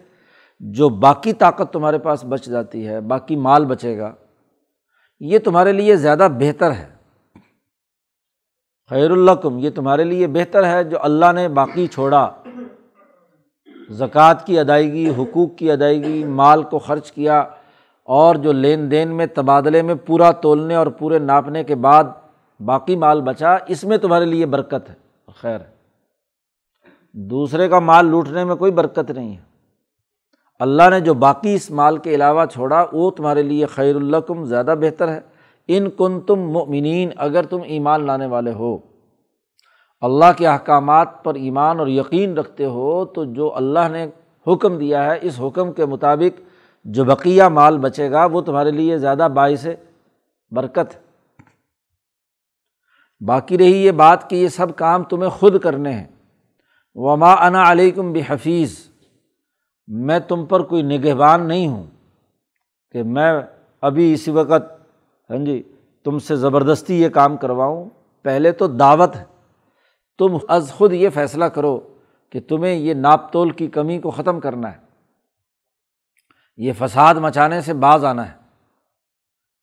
جو 0.61 0.89
باقی 0.89 1.33
طاقت 1.33 1.73
تمہارے 1.73 1.99
پاس 1.99 2.25
بچ 2.25 2.45
جاتی 2.45 2.87
ہے، 2.87 3.01
باقی 3.01 3.37
مال 3.37 3.65
بچے 3.65 3.99
گا، 3.99 4.13
یہ 5.21 5.39
تمہارے 5.39 5.73
لیے 5.73 5.97
زیادہ 5.97 6.29
بہتر 6.39 6.73
ہے۔ 6.73 6.92
خیر 8.93 9.11
القم 9.11 9.59
یہ 9.59 9.71
تمہارے 9.71 10.05
لیے 10.05 10.27
بہتر 10.27 10.65
ہے 10.65 10.85
جو 10.85 10.97
اللہ 11.01 11.33
نے 11.35 11.49
باقی 11.49 11.87
چھوڑا۔ 11.87 12.31
زکوٰۃ 13.91 14.35
کی 14.45 14.59
ادائیگی، 14.59 15.11
حقوق 15.11 15.57
کی 15.57 15.71
ادائیگی، 15.71 16.25
مال 16.25 16.63
کو 16.63 16.79
خرچ 16.79 17.13
کیا 17.13 17.45
اور 18.05 18.35
جو 18.35 18.53
لین 18.53 18.91
دین 18.91 19.09
میں 19.09 19.27
تبادلے 19.27 19.83
میں 19.83 19.95
پورا 19.95 20.31
تولنے 20.31 20.75
اور 20.75 20.87
پورے 20.87 21.19
ناپنے 21.19 21.65
کے 21.65 21.75
بعد 21.75 22.05
باقی 22.61 22.97
مال 22.97 23.23
بچا، 23.23 23.57
اس 23.69 23.85
میں 23.85 23.99
تمہارے 23.99 24.25
لیے 24.25 24.47
برکت 24.47 24.91
ہے، 24.91 24.95
خیر۔ 25.37 25.59
دوسرے 27.13 27.69
کا 27.69 27.79
مال 27.79 28.07
لوٹنے 28.07 28.45
میں 28.45 28.57
کوئی 28.57 28.73
برکت 28.73 29.11
نہیں 29.11 29.37
ہے۔ 29.37 29.41
اللہ 30.61 30.91
نے 30.91 31.01
جو 31.01 31.15
باقی 31.15 31.55
اس 31.55 31.71
مال 31.71 31.97
کے 31.97 32.15
علاوہ 32.15 32.45
چھوڑا، 32.45 32.85
وہ 32.93 33.11
تمہارے 33.11 33.43
لیے 33.43 33.67
خیر 33.67 33.97
القم 33.97 34.45
زیادہ 34.45 34.75
بہتر 34.81 35.09
ہے۔ 35.09 35.21
ان 35.69 35.91
کن 35.91 36.21
تم 36.21 36.41
مؤمنین، 36.41 37.11
اگر 37.17 37.47
تم 37.47 37.61
ایمان 37.65 38.07
لانے 38.07 38.27
والے 38.27 38.53
ہو۔ 38.53 38.79
اللہ 40.01 40.33
کے 40.37 40.47
احکامات 40.47 41.25
پر 41.25 41.35
ایمان 41.35 41.79
اور 41.79 41.87
یقین 41.87 42.39
رکھتے 42.39 42.65
ہو، 42.65 43.05
تو 43.05 43.25
جو 43.25 43.57
اللہ 43.57 43.89
نے 43.93 44.07
حکم 44.47 44.79
دیا 44.79 45.05
ہے، 45.05 45.19
اس 45.23 45.41
حکم 45.41 45.73
کے 45.73 45.87
مطابق 45.87 46.41
جو 46.85 47.05
بقیہ 47.05 47.43
مال 47.43 47.79
بچے 47.79 48.11
گا، 48.11 48.25
وہ 48.25 48.41
تمہارے 48.41 48.71
لیے 48.71 48.99
زیادہ 48.99 49.29
باعث 49.35 49.67
برکت 50.51 50.97
باقی 53.21 53.59
رہی 53.59 53.85
یہ 53.85 53.91
بات 53.91 54.31
کہ 54.31 54.37
یہ 54.37 54.49
سب 54.49 54.77
کام 54.77 55.03
تمہیں 55.03 55.31
خود 55.31 55.61
کرنے 55.61 55.93
ہیں۔ 55.93 56.07
وما 56.95 57.47
انا 57.47 57.73
علیکم 57.73 58.13
بحفیظ 58.13 58.79
میں 59.87 60.19
تم 60.19 60.47
پر 60.47 60.63
کوئی 60.63 60.83
نگہبان 60.83 61.49
نہیں 61.49 61.69
ہوں 61.69 61.87
کہ 62.93 63.03
میں 63.03 63.33
ابھی 63.81 64.13
اسی 64.13 64.31
وقت 64.31 64.82
ہاں 65.31 65.45
جی 65.45 65.63
تم 66.05 66.19
سے 66.19 66.37
زبردستی 66.37 67.03
یہ 67.03 67.09
کام 67.09 67.37
کرواؤں، 67.37 67.89
پہلے 68.23 68.53
تو 68.53 68.67
دعوت 68.67 69.17
ہے۔ 69.17 69.25
تم 70.19 70.37
از 70.49 70.73
خود 70.77 70.93
یہ 70.93 71.09
فیصلہ 71.15 71.45
کرو 71.45 71.81
کہ 72.31 72.41
تمہیں 72.41 72.75
یہ 72.75 72.95
ناپ 72.95 73.33
تول 73.33 73.51
کی 73.51 73.67
کمی 73.67 73.99
کو 73.99 74.11
ختم 74.11 74.41
کرنا 74.41 74.73
ہے۔ 74.73 74.77
یہ 76.57 76.73
فساد 76.79 77.15
مچانے 77.15 77.61
سے 77.61 77.75
باز 77.75 78.05
آنا 78.05 78.33
ہے۔ 78.33 78.37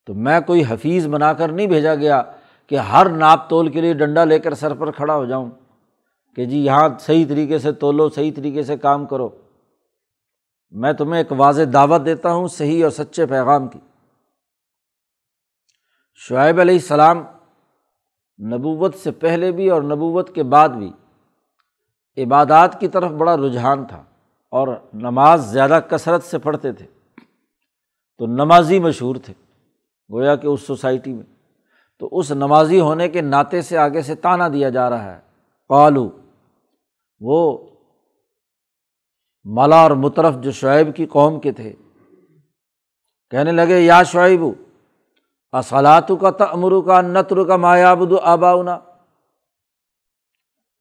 تو 0.06 0.14
میں 0.14 0.40
کوئی 0.40 0.62
حفیظ 0.68 1.06
بنا 1.06 1.32
کر 1.32 1.52
نہیں 1.52 1.66
بھیجا 1.66 1.94
گیا 1.94 2.22
کہ 2.66 2.76
ہر 2.76 3.08
ناپ 3.08 3.50
تول 3.50 3.68
کے 3.68 3.80
لیے 3.80 3.92
ڈنڈا 3.92 4.24
لے 4.24 4.38
کر 4.38 4.54
سر 4.54 4.74
پر 4.74 4.90
کھڑا 4.90 5.16
ہو 5.16 5.24
جاؤں، 5.24 5.50
کہ 6.36 6.44
جی 6.44 6.64
یہاں 6.64 6.88
صحیح 7.00 7.24
طریقے 7.28 7.58
سے 7.58 7.72
تولو، 7.72 8.08
صحیح 8.08 8.30
طریقے 8.36 8.62
سے 8.62 8.76
کام 8.76 9.06
کرو۔ 9.06 9.28
میں 10.70 10.92
تمہیں 10.92 11.20
ایک 11.20 11.32
واضح 11.32 11.62
دعوت 11.72 12.04
دیتا 12.04 12.32
ہوں، 12.32 12.48
صحیح 12.48 12.82
اور 12.82 12.90
سچے 12.90 13.26
پیغام 13.26 13.68
کی۔ 13.68 13.78
شعیب 16.28 16.60
علیہ 16.60 16.74
السلام 16.74 17.18
نبوت 18.54 18.94
سے 18.94 19.10
پہلے 19.10 19.52
بھی 19.52 19.70
اور 19.70 19.82
نبوت 19.82 20.34
کے 20.34 20.42
بعد 20.42 20.68
بھی 20.68 20.92
عبادات 22.22 22.80
کی 22.80 22.88
طرف 22.88 23.10
بڑا 23.10 23.36
رجحان 23.36 23.84
تھا 23.84 24.04
اور 24.50 24.68
نماز 24.94 25.52
زیادہ 25.52 25.80
کثرت 25.90 26.22
سے 26.22 26.38
پڑھتے 26.38 26.72
تھے۔ 26.72 26.86
تو 28.18 28.26
نمازی 28.26 28.78
مشہور 28.78 29.16
تھے، 29.16 29.34
گویا 30.12 30.36
کہ 30.36 30.46
اس 30.46 30.60
سوسائٹی 30.60 31.14
میں۔ 31.14 31.24
تو 31.98 32.08
اس 32.12 32.32
نمازی 32.32 32.80
ہونے 32.80 33.08
کے 33.08 33.20
ناطے 33.20 33.62
سے 33.62 33.78
آگے 33.78 34.02
سے 34.02 34.14
تانا 34.14 34.48
دیا 34.48 34.68
جا 34.68 34.90
رہا 34.90 35.14
ہے۔ 35.14 35.20
قالو، 35.68 36.10
وہ 37.20 37.58
مالا 39.44 39.76
اور 39.76 39.90
مترف 39.90 40.34
جو 40.40 40.50
شعیب 40.50 40.96
کی 40.96 41.06
قوم 41.06 41.40
کے 41.40 41.52
تھے۔ 41.52 41.72
کہنے 43.30 43.52
لگے، 43.52 43.80
یا 43.80 44.02
شعیب 44.02 44.40
اصلاۃ 45.52 46.10
کا 46.20 46.30
تمرو 46.30 46.82
کا 46.82 47.00
نتر 47.00 47.44
کا 47.44 47.56
مایابد 47.56 48.12
آباؤنا۔ 48.22 48.78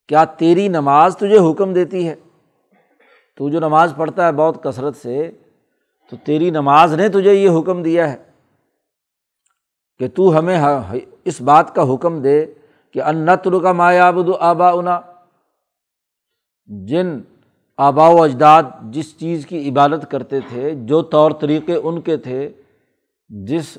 کیا 0.09 0.23
تیری 0.37 0.67
نماز 0.67 1.17
تجھے 1.17 1.51
حکم 1.51 1.73
دیتی 1.73 2.07
ہے؟ 2.07 2.15
تو 3.37 3.49
جو 3.49 3.59
نماز 3.59 3.93
پڑھتا 3.95 4.27
ہے 4.27 4.31
بہت 4.31 4.63
کثرت 4.63 4.95
سے، 4.95 5.31
تو 6.11 6.17
تیری 6.23 6.49
نماز 6.49 6.93
نے 6.93 7.09
تجھے 7.09 7.33
یہ 7.33 7.59
حکم 7.59 7.83
دیا 7.83 8.11
ہے 8.11 8.17
کہ 9.99 10.07
تو 10.07 10.37
ہمیں 10.39 10.57
اس 11.25 11.41
بات 11.41 11.75
کا 11.75 11.93
حکم 11.93 12.21
دے 12.21 12.45
کہ 12.91 13.01
ان 13.01 13.17
نتر 13.17 13.59
کا 13.59 13.71
مایابد 13.71 14.29
آباؤنا۔ 14.39 14.99
جن 16.67 17.19
آبا 17.77 18.07
و 18.07 18.21
اجداد 18.23 18.63
جس 18.81 19.17
چیز 19.19 19.45
کی 19.45 19.69
عبادت 19.69 20.11
کرتے 20.11 20.39
تھے، 20.39 20.75
جو 20.75 21.01
طور 21.01 21.31
طریقے 21.31 21.75
ان 21.75 22.01
کے 22.01 22.17
تھے، 22.17 22.49
جس 23.29 23.77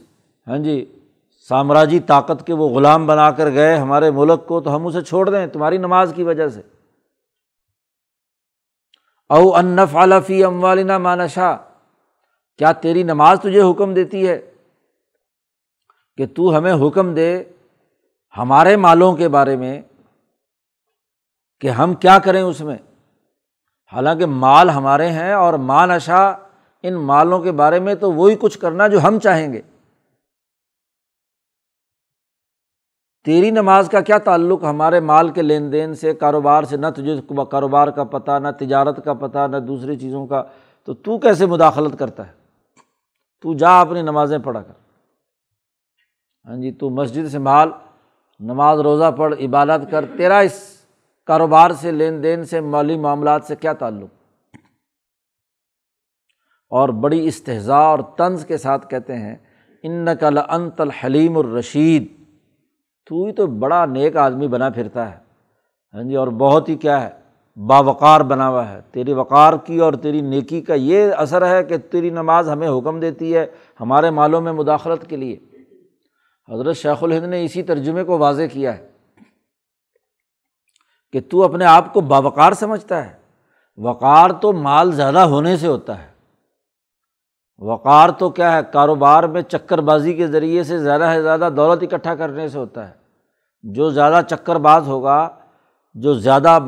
ہاں 0.51 0.59
جی 0.59 0.99
سامراجی 1.49 2.01
طاقت 2.01 2.47
کے 2.47 2.53
وہ 2.53 2.69
غلام 2.69 3.07
بنا 3.07 3.31
کر 3.31 3.53
گئے 3.53 3.77
ہمارے 3.77 4.11
ملک 4.11 4.47
کو، 4.47 4.61
تو 4.61 4.77
ہم 4.77 4.87
اسے 4.87 5.01
چھوڑ 5.01 5.31
دیں 5.31 5.47
تمہاری 5.47 5.79
نماز 5.79 6.13
کی 6.17 6.23
وجہ 6.23 6.49
سے۔ 6.49 6.61
او 9.29 9.57
انف 9.57 9.97
علفی 9.97 10.45
ام 10.45 10.65
والنا 10.65 10.99
مانشا 10.99 11.57
کیا 12.59 12.73
تیری 12.73 13.03
نماز 13.03 13.41
تجھے 13.41 13.63
حکم 13.63 13.95
دیتی 13.95 14.29
ہے 14.29 14.51
کہ 16.17 16.27
تو 16.27 16.59
ہمیں 16.59 16.73
حکم 16.73 17.15
دے 17.15 17.45
ہمارے 18.39 18.77
مالوں 18.77 19.17
کے 19.17 19.29
بارے 19.29 19.57
میں 19.57 19.83
کہ 21.61 21.71
ہم 21.71 21.95
کیا 21.95 22.19
کریں 22.19 22.43
اس 22.43 22.61
میں؟ 22.61 22.77
حالانکہ 23.93 24.27
مال 24.27 24.71
ہمارے 24.71 25.09
ہیں 25.09 25.33
اور 25.33 25.55
ماں 25.55 25.87
نشا 25.87 26.33
ان 26.83 26.95
مالوں 26.95 27.41
کے 27.41 27.53
بارے 27.53 27.81
میں 27.81 27.95
تو 27.95 28.13
وہی 28.13 28.37
کچھ 28.41 28.59
کرنا 28.59 28.87
جو 28.87 29.01
ہم 29.03 29.19
چاہیں 29.19 29.53
گے۔ 29.53 29.63
تیری 33.25 33.51
نماز 33.51 33.89
کا 33.89 34.01
کیا 34.01 34.19
تعلق؟ 34.19 34.65
ہمارے 34.65 35.01
مال 35.01 35.29
کے 35.29 35.43
لین 35.43 35.73
دین 35.73 35.95
سے، 35.95 36.15
کاروبار 36.15 36.63
سے، 36.63 36.77
نہ 36.77 36.87
تجھے 36.97 37.21
کاروبار 37.51 37.89
کا 37.89 38.05
پتہ، 38.05 38.39
نہ 38.39 38.49
تجارت 38.59 39.05
کا 39.05 39.15
پتہ، 39.15 39.47
نہ 39.51 39.57
دوسری 39.57 39.97
چیزوں 39.97 40.27
کا۔ 40.27 40.43
تو 40.85 40.95
تو 40.95 41.19
کیسے 41.19 41.47
مداخلت 41.47 41.99
کرتا 41.99 42.27
ہے؟ 42.27 42.33
تو 43.43 43.55
جا 43.55 43.81
اپنی 43.81 44.03
نمازیں 44.03 44.39
پڑھا 44.39 44.63
کر۔ 44.63 44.73
ہاں 46.45 46.57
جی 46.57 46.73
تو 46.73 46.91
مسجد 46.91 47.29
سے 47.29 47.39
مال، 47.39 47.71
نماز 48.41 48.81
روزہ 48.81 49.11
پڑھ، 49.17 49.35
عبادت 49.41 49.91
کر۔ 49.91 50.05
تیرا 50.17 50.39
اس 50.39 50.87
کاروبار 51.27 51.71
سے، 51.71 51.91
لین 51.91 52.23
دین 52.23 52.45
سے، 52.45 52.61
مالی 52.61 52.99
معاملات 52.99 53.45
سے 53.45 53.57
کیا 53.57 53.73
تعلق؟ 53.73 54.09
اور 56.69 56.89
بڑی 56.89 57.27
استحضاء 57.27 57.83
اور 57.83 57.99
طنز 58.19 58.47
کے 58.47 58.57
ساتھ 58.57 58.89
کہتے 58.89 59.15
ہیں 59.17 59.37
ان 59.83 59.93
نقل 59.93 60.39
انت 60.49 60.81
الحلیم 60.81 61.39
الرشید۔ 61.39 62.20
تو 63.07 63.25
ہی 63.25 63.33
تو 63.33 63.47
بڑا 63.47 63.87
نیک 63.87 64.17
آدمی 64.17 64.49
بنا 64.49 64.71
پھرتا 64.71 65.11
ہے۔ 65.11 65.17
ہاں 65.95 66.03
جی 66.03 66.17
اور 66.17 66.29
بہت 66.29 66.69
ہی 66.69 66.77
کیا 66.77 67.09
ہے، 67.09 67.21
باوقار 67.67 68.21
بنا 68.21 68.49
ہوا 68.49 68.69
ہے۔ 68.69 68.81
تیری 68.93 69.13
وقار 69.13 69.53
کی 69.65 69.79
اور 69.79 69.93
تیری 69.93 70.21
نیکی 70.21 70.61
کا 70.61 70.75
یہ 70.75 71.13
اثر 71.17 71.49
ہے 71.49 71.65
کہ 71.65 71.77
تیری 71.79 72.11
نماز 72.11 72.49
ہمیں 72.49 72.69
حکم 72.69 73.01
دیتی 73.01 73.37
ہے 73.37 73.47
ہمارے 73.81 74.11
مالوں 74.11 74.41
میں 74.41 74.53
مداخلت 74.53 75.11
کے 75.11 75.17
لیے۔ 75.17 75.37
حضرت 76.53 76.77
شیخ 76.77 77.05
الہند 77.05 77.25
نے 77.25 77.45
اسی 77.45 77.63
ترجمے 77.63 78.05
کو 78.05 78.19
واضح 78.19 78.43
کیا 78.53 78.79
ہے 78.79 78.89
کہ 81.13 81.21
تو 81.31 81.43
اپنے 81.43 81.65
آپ 81.65 81.93
کو 81.93 82.01
باوقار 82.01 82.53
سمجھتا 82.53 83.11
ہے۔ 83.11 83.21
وقار 83.77 84.31
تو 84.31 84.53
مال 84.53 84.93
زیادہ 84.93 85.19
ہونے 85.19 85.57
سے 85.57 85.67
ہوتا 85.67 86.03
ہے۔ 86.03 86.10
وقار 87.61 88.09
تو 88.09 88.31
کیا 88.31 88.57
ہے؟ 88.57 88.61
کاروبار 88.73 89.25
میں 89.25 89.43
چکر 89.43 89.79
بازی 89.79 90.15
کے 90.15 90.27
ذریعے 90.27 90.63
سے 90.63 90.79
زیادہ 90.79 91.13
سے 91.15 91.23
زیادہ 91.23 91.49
دولت 91.57 91.83
اکٹھا 91.83 92.15
کرنے 92.15 92.49
سے 92.49 92.59
ہوتا 92.59 92.89
ہے۔ 92.89 92.95
جو 93.63 93.91
زیادہ 93.91 94.21
چکر 94.29 94.57
باز 94.57 94.89
ہوگا، 94.89 95.29
جو 95.95 96.15
زیادہ 96.15 96.59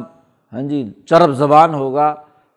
ہاں 0.53 0.63
جی 0.63 0.93
چرب 1.07 1.33
زبان 1.33 1.75
ہوگا، 1.75 2.15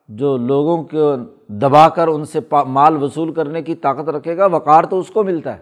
جو 0.08 0.38
لوگوں 0.38 0.84
کو 0.84 1.16
دبا 1.48 1.90
کر 1.90 2.08
ان 2.08 2.26
سے 2.26 2.40
مال 2.68 3.04
وصول 3.04 3.34
کرنے 3.34 3.62
کی 3.62 3.76
طاقت 3.76 4.10
رکھے 4.10 4.38
گا، 4.38 4.46
وقار 4.46 4.84
تو 4.84 5.00
اس 5.00 5.10
کو 5.10 5.24
ملتا 5.24 5.58
ہے۔ 5.58 5.62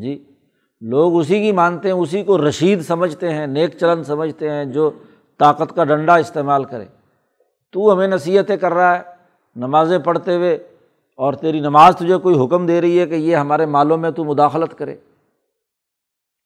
جی 0.00 0.24
لوگ 0.80 1.18
اسی 1.18 1.40
کی 1.40 1.52
مانتے 1.52 1.88
ہیں، 1.88 1.96
اسی 1.96 2.22
کو 2.22 2.48
رشید 2.48 2.82
سمجھتے 2.82 3.34
ہیں، 3.34 3.46
نیک 3.46 3.78
چلن 3.78 4.04
سمجھتے 4.04 4.50
ہیں، 4.50 4.64
جو 4.64 4.90
طاقت 5.38 5.76
کا 5.76 5.84
ڈنڈا 5.84 6.16
استعمال 6.16 6.64
کرے۔ 6.64 6.84
تو 7.72 7.92
ہمیں 7.92 8.08
نصیحتیں 8.08 8.56
کر 8.56 8.74
رہا 8.74 8.98
ہے 8.98 9.13
نمازیں 9.56 9.98
پڑھتے 9.98 10.36
ہوئے 10.36 10.54
اور 11.16 11.32
تیری 11.32 11.60
نماز 11.60 11.96
تجھے 11.96 12.16
کوئی 12.16 12.44
حکم 12.44 12.66
دے 12.66 12.80
رہی 12.80 13.00
ہے 13.00 13.06
کہ 13.06 13.14
یہ 13.14 13.36
ہمارے 13.36 13.66
مالوں 13.66 13.98
میں 13.98 14.10
تو 14.10 14.24
مداخلت 14.24 14.78
کرے۔ 14.78 14.96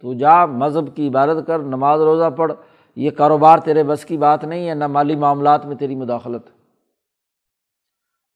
تو 0.01 0.15
جا 0.15 0.47
مذہب 0.47 0.97
کی 0.97 1.09
عبادت 1.09 1.47
کر، 1.47 1.59
نماز 1.59 2.01
روزہ 2.01 2.31
پڑھ۔ 2.31 2.53
یہ 2.97 3.11
کاروبار 3.11 3.59
تیرے 3.59 3.83
بس 3.83 4.05
کی 4.05 4.17
بات 4.17 4.45
نہیں 4.45 4.69
ہے، 4.69 4.75
نہ 4.75 4.87
مالی 4.87 5.17
معاملات 5.17 5.67
میں 5.67 5.77
تیری 5.77 5.95
مداخلت۔ 5.95 6.43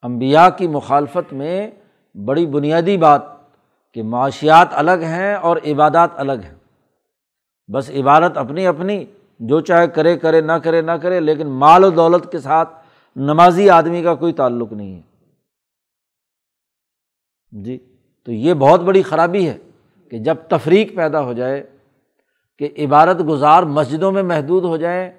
امبیا 0.03 0.51
کی 0.51 0.69
مخالفت 0.69 1.33
میں 1.33 1.71
بڑی 2.25 2.47
بنیادی 2.47 2.97
بات 2.97 3.23
کہ 3.95 4.03
معاشیات 4.03 4.69
الگ 4.73 4.91
ہیں 4.91 5.35
اور 5.35 5.57
عبادات 5.67 6.11
الگ 6.15 6.33
ہیں۔ 6.33 6.55
بس 7.73 7.91
عبادت 7.91 8.39
اپنی 8.39 8.67
اپنی، 8.67 9.05
جو 9.39 9.61
چاہے 9.61 9.87
کرے 9.87 10.19
کرے، 10.19 10.41
نہ 10.41 10.53
کرے 10.53 10.81
نہ 10.81 10.93
کرے، 10.93 11.21
لیکن 11.21 11.47
مال 11.47 11.85
و 11.85 11.91
دولت 11.91 12.33
کے 12.33 12.39
ساتھ 12.39 12.82
نمازی 13.17 13.71
آدمی 13.71 14.03
کا 14.03 14.15
کوئی 14.15 14.33
تعلق 14.33 14.73
نہیں 14.73 14.97
ہے۔ 14.97 15.03
جی 17.63 17.79
تو 18.25 18.33
یہ 18.33 18.55
بہت 18.55 18.81
بڑی 18.81 19.03
خرابی 19.03 19.49
ہے 19.49 19.59
کہ 20.11 20.19
جب 20.19 20.37
تفریق 20.49 20.97
پیدا 20.97 21.21
ہو 21.21 21.33
جائے، 21.33 21.77
کہ 22.59 22.69
عبادت 22.79 23.29
گزار 23.29 23.63
مسجدوں 23.63 24.13
میں 24.13 24.23
محدود 24.23 24.65
ہو 24.65 24.77
جائیں، 24.77 25.11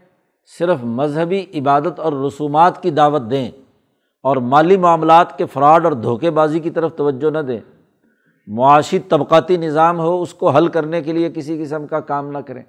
صرف 0.45 0.77
مذہبی 0.83 1.45
عبادت 1.55 1.99
اور 1.99 2.13
رسومات 2.13 2.83
کی 2.83 2.89
دعوت 2.89 3.21
دیں 3.31 3.51
اور 4.21 4.37
مالی 4.37 4.77
معاملات 4.77 5.37
کے 5.37 5.45
فراڈ 5.45 5.85
اور 5.85 5.93
دھوکے 5.93 6.31
بازی 6.31 6.59
کی 6.59 6.69
طرف 6.69 6.95
توجہ 6.95 7.29
نہ 7.29 7.39
دیں۔ 7.39 7.59
معاشی 8.47 8.99
طبقاتی 8.99 9.57
نظام 9.57 9.99
ہو، 9.99 10.21
اس 10.21 10.33
کو 10.33 10.49
حل 10.49 10.67
کرنے 10.67 11.01
کے 11.01 11.13
لیے 11.13 11.29
کسی 11.29 11.63
قسم 11.63 11.87
کا 11.87 11.99
کام 11.99 12.31
نہ 12.31 12.37
کریں۔ 12.37 12.63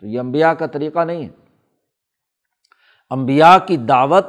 تو 0.00 0.06
یہ 0.06 0.20
امبیا 0.20 0.54
کا 0.54 0.66
طریقہ 0.66 1.04
نہیں 1.04 1.22
ہے۔ 1.22 1.28
امبیا 3.10 3.58
کی 3.66 3.76
دعوت 3.76 4.26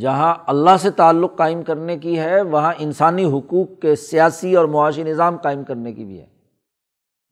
جہاں 0.00 0.34
اللہ 0.46 0.76
سے 0.80 0.90
تعلق 0.90 1.36
قائم 1.36 1.62
کرنے 1.62 1.98
کی 1.98 2.18
ہے، 2.18 2.42
وہاں 2.42 2.74
انسانی 2.78 3.24
حقوق 3.24 3.80
کے 3.82 3.96
سیاسی 3.96 4.56
اور 4.56 4.64
معاشی 4.64 5.02
نظام 5.02 5.36
قائم 5.36 5.64
کرنے 5.64 5.92
کی 5.92 6.04
بھی 6.04 6.20
ہے۔ 6.20 6.26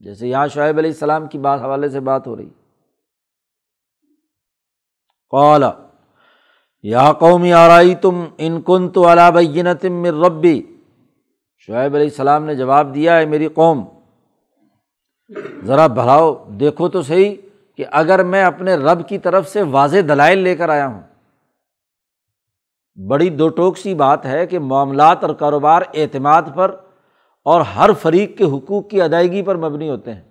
جیسے 0.00 0.28
یہاں 0.28 0.48
شعیب 0.48 0.78
علیہ 0.78 0.90
السلام 0.90 1.26
کی 1.26 1.38
بات 1.38 1.60
حوالے 1.60 1.88
سے 1.88 2.00
بات 2.00 2.26
ہو 2.26 2.36
رہی۔ 2.36 2.48
قالا 5.30 5.72
یا 6.82 7.12
قومی 7.12 7.52
آرائی 7.52 7.94
تم 7.94 8.24
ان 8.38 8.62
کن 8.62 8.88
تو 8.88 9.12
علابینتم 9.12 10.04
ربی؟ 10.04 10.62
شعیب 11.58 11.94
علیہ 11.94 12.06
السلام 12.06 12.44
نے 12.44 12.54
جواب 12.54 12.94
دیا 12.94 13.18
ہے 13.18 13.26
میری 13.26 13.48
قوم، 13.48 13.84
ذرا 15.64 15.86
بڑھاؤ، 15.86 16.44
دیکھو 16.48 16.88
تو 16.88 17.02
صحیح 17.02 17.34
کہ 17.76 17.84
اگر 17.90 18.24
میں 18.24 18.44
اپنے 18.44 18.74
رب 18.74 19.08
کی 19.08 19.18
طرف 19.18 19.48
سے 19.48 19.62
واضح 19.62 19.96
دلائل 20.08 20.38
لے 20.38 20.56
کر 20.56 20.68
آیا 20.68 20.86
ہوں 20.86 21.02
بڑی 22.96 23.30
دو 23.30 23.48
ٹوک 23.48 23.78
سی 23.78 23.94
بات 23.94 24.26
ہے 24.26 24.46
کہ 24.46 24.58
معاملات 24.58 25.24
اور 25.24 25.34
کاروبار 25.34 25.82
اعتماد 25.94 26.42
پر 26.54 26.76
اور 27.44 27.60
ہر 27.60 27.90
فریق 27.92 28.38
کے 28.38 28.44
حقوق 28.44 28.88
کی 28.88 29.02
ادائیگی 29.02 29.42
پر 29.42 29.56
مبنی 29.56 29.90
ہوتے 29.90 30.14
ہیں۔ 30.14 30.22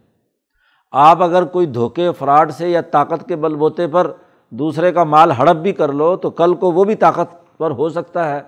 آپ 0.92 1.24
اگر 1.24 1.44
کوئی 1.46 1.66
دھوکے، 1.66 2.12
فراڈ 2.20 2.52
سے 2.52 2.70
یا 2.70 2.82
طاقت 2.82 3.28
کے 3.28 3.36
بل 3.36 3.56
بوتے 3.56 3.88
پر 3.88 4.12
دوسرے 4.50 4.92
کا 4.92 5.04
مال 5.04 5.32
ہڑپ 5.32 5.56
بھی 5.56 5.72
کر 5.72 5.92
لو 5.92 6.16
تو 6.16 6.30
کل 6.30 6.54
کو 6.54 6.72
وہ 6.72 6.84
بھی 6.84 6.96
طاقت 6.96 7.58
پر 7.58 7.72
ہو 7.72 7.90
سکتا 7.90 8.36
ہے۔ 8.36 8.42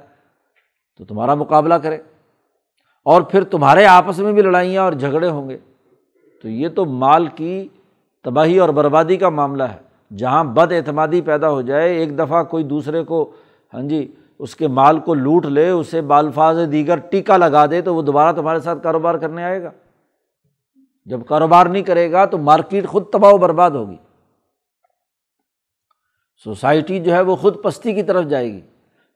تو 0.98 1.06
تمہارا 1.06 1.34
مقابلہ 1.34 1.74
کرے۔ 1.74 1.98
اور 3.06 3.22
پھر 3.22 3.44
تمہارے 3.44 3.86
آپس 3.86 4.20
میں 4.20 4.34
بھی 4.34 4.42
لڑائیاں 4.42 4.84
اور 4.84 4.94
جھگڑے 4.94 5.30
ہوں 5.30 5.50
گے۔ 5.50 5.58
تو 6.42 6.50
یہ 6.50 6.68
تو 6.70 6.86
مال 6.86 7.28
کی 7.28 7.68
تباہی 8.24 8.60
اور 8.60 8.70
بربادی 8.70 9.18
کا 9.18 9.30
معاملہ 9.30 9.64
ہے۔ 9.64 10.16
جہاں 10.16 10.44
بد 10.44 10.72
اعتمادی 10.72 11.22
پیدا 11.22 11.50
ہو 11.50 11.62
جائے، 11.62 11.94
ایک 11.94 12.20
دفعہ 12.20 12.44
کوئی 12.44 12.64
دوسرے 12.64 13.04
کو 13.04 13.32
ہاں 13.74 13.82
جی 13.82 14.16
اس 14.40 14.56
کے 14.56 14.68
مال 14.68 15.00
کو 15.00 15.14
لوٹ 15.14 15.46
لے، 15.46 15.70
اسے 15.70 16.02
بالفاظ 16.02 16.58
دیگر 16.72 16.98
ٹیکا 16.98 17.38
لگا 17.38 17.66
دے 17.66 17.82
تو 17.82 17.96
وہ 17.96 18.02
دوبارہ 18.02 18.36
تمہارے 18.36 18.60
ساتھ 18.60 18.84
کاروبار 18.84 19.16
کرنے 19.16 19.44
آئے 19.44 19.64
گا۔ 19.64 19.72
جب 21.06 21.20
کاروبار 21.28 21.66
نہیں 21.66 21.84
کرے 21.84 22.12
گا 22.12 22.26
تو 22.26 22.38
مارکیٹ 22.38 22.88
خود 22.88 23.06
تباہ 23.06 23.32
و 23.32 23.38
برباد 23.38 23.72
ہوگی۔ 23.72 23.96
سوسائٹی 26.44 27.00
جو 27.00 27.14
ہے 27.14 27.22
وہ 27.22 27.36
خود 27.36 27.64
پستی 27.64 27.94
کی 27.94 28.04
طرف 28.04 28.26
جائے 28.26 28.54
گی۔ 28.54 28.62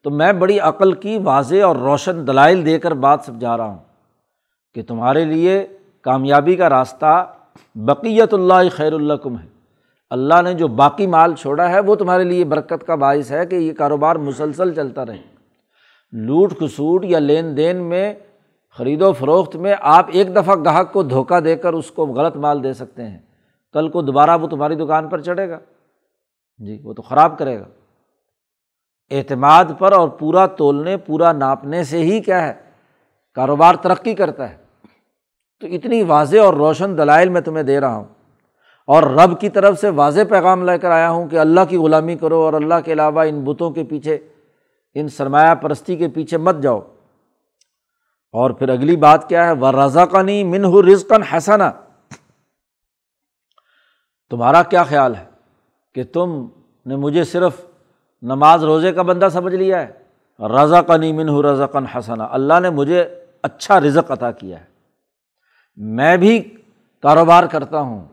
تو 0.04 0.10
میں 0.10 0.34
بڑی 0.34 0.60
عقل 0.60 0.94
کی، 0.94 1.18
واضح 1.18 1.64
اور 1.64 1.76
روشن 1.76 2.28
دلائل 2.28 2.66
دے 2.66 2.80
کر 2.80 2.92
بات 2.92 3.20
سمجھا 3.26 3.58
رہا 3.58 3.66
ہوں 3.66 3.80
کہ 4.74 4.84
تمہارے 4.84 5.26
لیے 5.26 5.68
کامیابی 6.02 6.56
کا 6.56 6.70
راستہ 6.70 7.34
بقیت 7.76 8.34
اللہ 8.34 8.70
خیر 8.72 8.94
اللہ 8.94 9.14
کم 9.14 9.40
ہے۔ 9.40 9.61
اللہ 10.12 10.42
نے 10.42 10.54
جو 10.54 10.68
باقی 10.68 11.08
مال 11.08 11.36
چھوڑا 11.36 11.70
ہے، 11.70 11.80
وہ 11.80 11.96
تمہارے 11.96 12.24
لیے 12.24 12.46
برکت 12.46 12.88
کا 12.88 12.96
باعث 12.96 13.32
ہے 13.32 13.46
کہ 13.46 13.56
یہ 13.56 13.74
کاروبار 13.74 14.16
مسلسل 14.16 14.74
چلتا 14.74 15.06
رہے۔ 15.06 15.18
لوٹ 16.12 16.54
کھسوٹ 16.58 17.06
یا 17.06 17.20
لین 17.20 17.58
دین 17.58 17.78
میں 17.78 18.14
خرید 18.78 19.02
و 19.02 19.14
فروخت 19.14 19.56
میں 19.56 19.76
آپ 19.82 20.06
ایک 20.12 20.36
دفعہ 20.36 20.56
گاہک 20.66 20.94
کو 20.94 21.04
دھوکہ 21.04 21.40
دے 21.40 21.56
کر 21.56 21.74
اس 21.74 21.92
کو 21.92 22.06
غلط 22.06 22.36
مال 22.36 22.64
دے 22.64 22.74
سکتے 22.74 23.04
ہیں۔ 23.04 23.20
کل 23.74 23.90
کو 23.90 24.02
دوبارہ 24.02 24.38
وہ 24.38 24.48
تمہاری 24.48 24.76
دکان 24.76 25.10
پر 25.10 25.22
چڑھے 25.22 25.50
گا۔ 25.50 25.60
جی 26.58 26.80
وہ 26.84 26.94
تو 26.94 27.02
خراب 27.02 27.38
کرے 27.38 27.60
گا۔ 27.60 27.66
اعتماد 29.12 29.66
پر 29.80 29.92
اور 29.92 30.10
پورا 30.10 30.46
تولنے، 30.46 30.98
پورا 30.98 31.32
ناپنے 31.32 31.84
سے 31.84 31.98
ہی 31.98 32.20
کیا 32.20 32.48
ہے؟ 32.48 32.54
کاروبار 33.34 33.76
ترقی 33.76 34.14
کرتا 34.14 34.50
ہے۔ 34.50 34.58
تو 35.60 35.68
اتنی 35.68 36.04
واضح 36.04 36.38
اور 36.38 36.54
روشن 36.54 36.98
دلائل 36.98 37.30
میں 37.30 37.42
تمہیں 37.42 37.64
دے 37.64 37.80
رہا 37.80 37.96
ہوں۔ 37.96 38.06
اور 38.88 39.04
رب 39.04 39.40
کی 39.40 39.50
طرف 39.50 39.80
سے 39.80 39.90
واضح 39.90 40.22
پیغام 40.30 40.70
لے 40.70 40.78
کر 40.78 40.92
آیا 40.92 41.10
ہوں 41.10 41.28
کہ 41.28 41.40
اللہ 41.40 41.60
کی 41.70 41.78
غلامی 41.78 42.16
کرو 42.16 42.42
اور 42.42 42.54
اللہ 42.54 42.76
کے 42.86 42.94
علاوہ 42.94 43.22
ان 43.22 43.44
بتوں 43.44 43.72
کے 43.72 43.84
پیچھے، 43.84 44.18
ان 44.94 45.08
سرمایہ 45.08 45.56
پرستی 45.56 45.96
کے 45.96 46.08
پیچھے 46.08 46.38
مت 46.38 46.56
جاؤ۔ 46.62 46.80
اور 48.32 48.52
پھر 48.52 48.70
اگلی 48.70 48.96
بات 48.96 49.30
کیا 49.30 49.46
ہے؟ 49.46 49.52
وہ 49.52 49.72
رضا 49.72 50.06
کا 50.06 50.22
نہیں 50.22 50.44
منہ 50.44 50.92
رزقن 50.92 51.24
حسنا۔ 51.24 51.72
تمہارا 54.30 54.64
کیا 54.64 54.84
خیال 54.84 55.16
ہے 55.16 55.26
کہ 55.96 56.04
تم 56.14 56.48
نے 56.86 56.96
مجھے 56.96 57.24
صرف 57.24 57.62
نماز 58.22 58.64
روزے 58.64 58.92
کا 58.92 59.02
بندہ 59.02 59.28
سمجھ 59.32 59.56
لیا 59.56 59.88
ہے؟ 59.88 60.02
رضا 60.48 60.82
کا 60.82 60.98
نہیں 60.98 61.14
منہ 61.14 61.48
رضا 61.48 61.66
کن 61.66 61.86
حسنا۔ 61.86 62.28
اللہ 62.32 62.60
نے 62.60 62.70
مجھے 62.70 63.04
اچھا 63.44 63.80
رزق 63.80 64.12
عطا 64.12 64.32
کیا 64.32 64.60
ہے۔ 64.60 64.66
میں 65.76 66.18
بھی 66.18 66.40
کاروبار 67.02 67.44
کرتا 67.44 67.80
ہوں۔ 67.80 68.06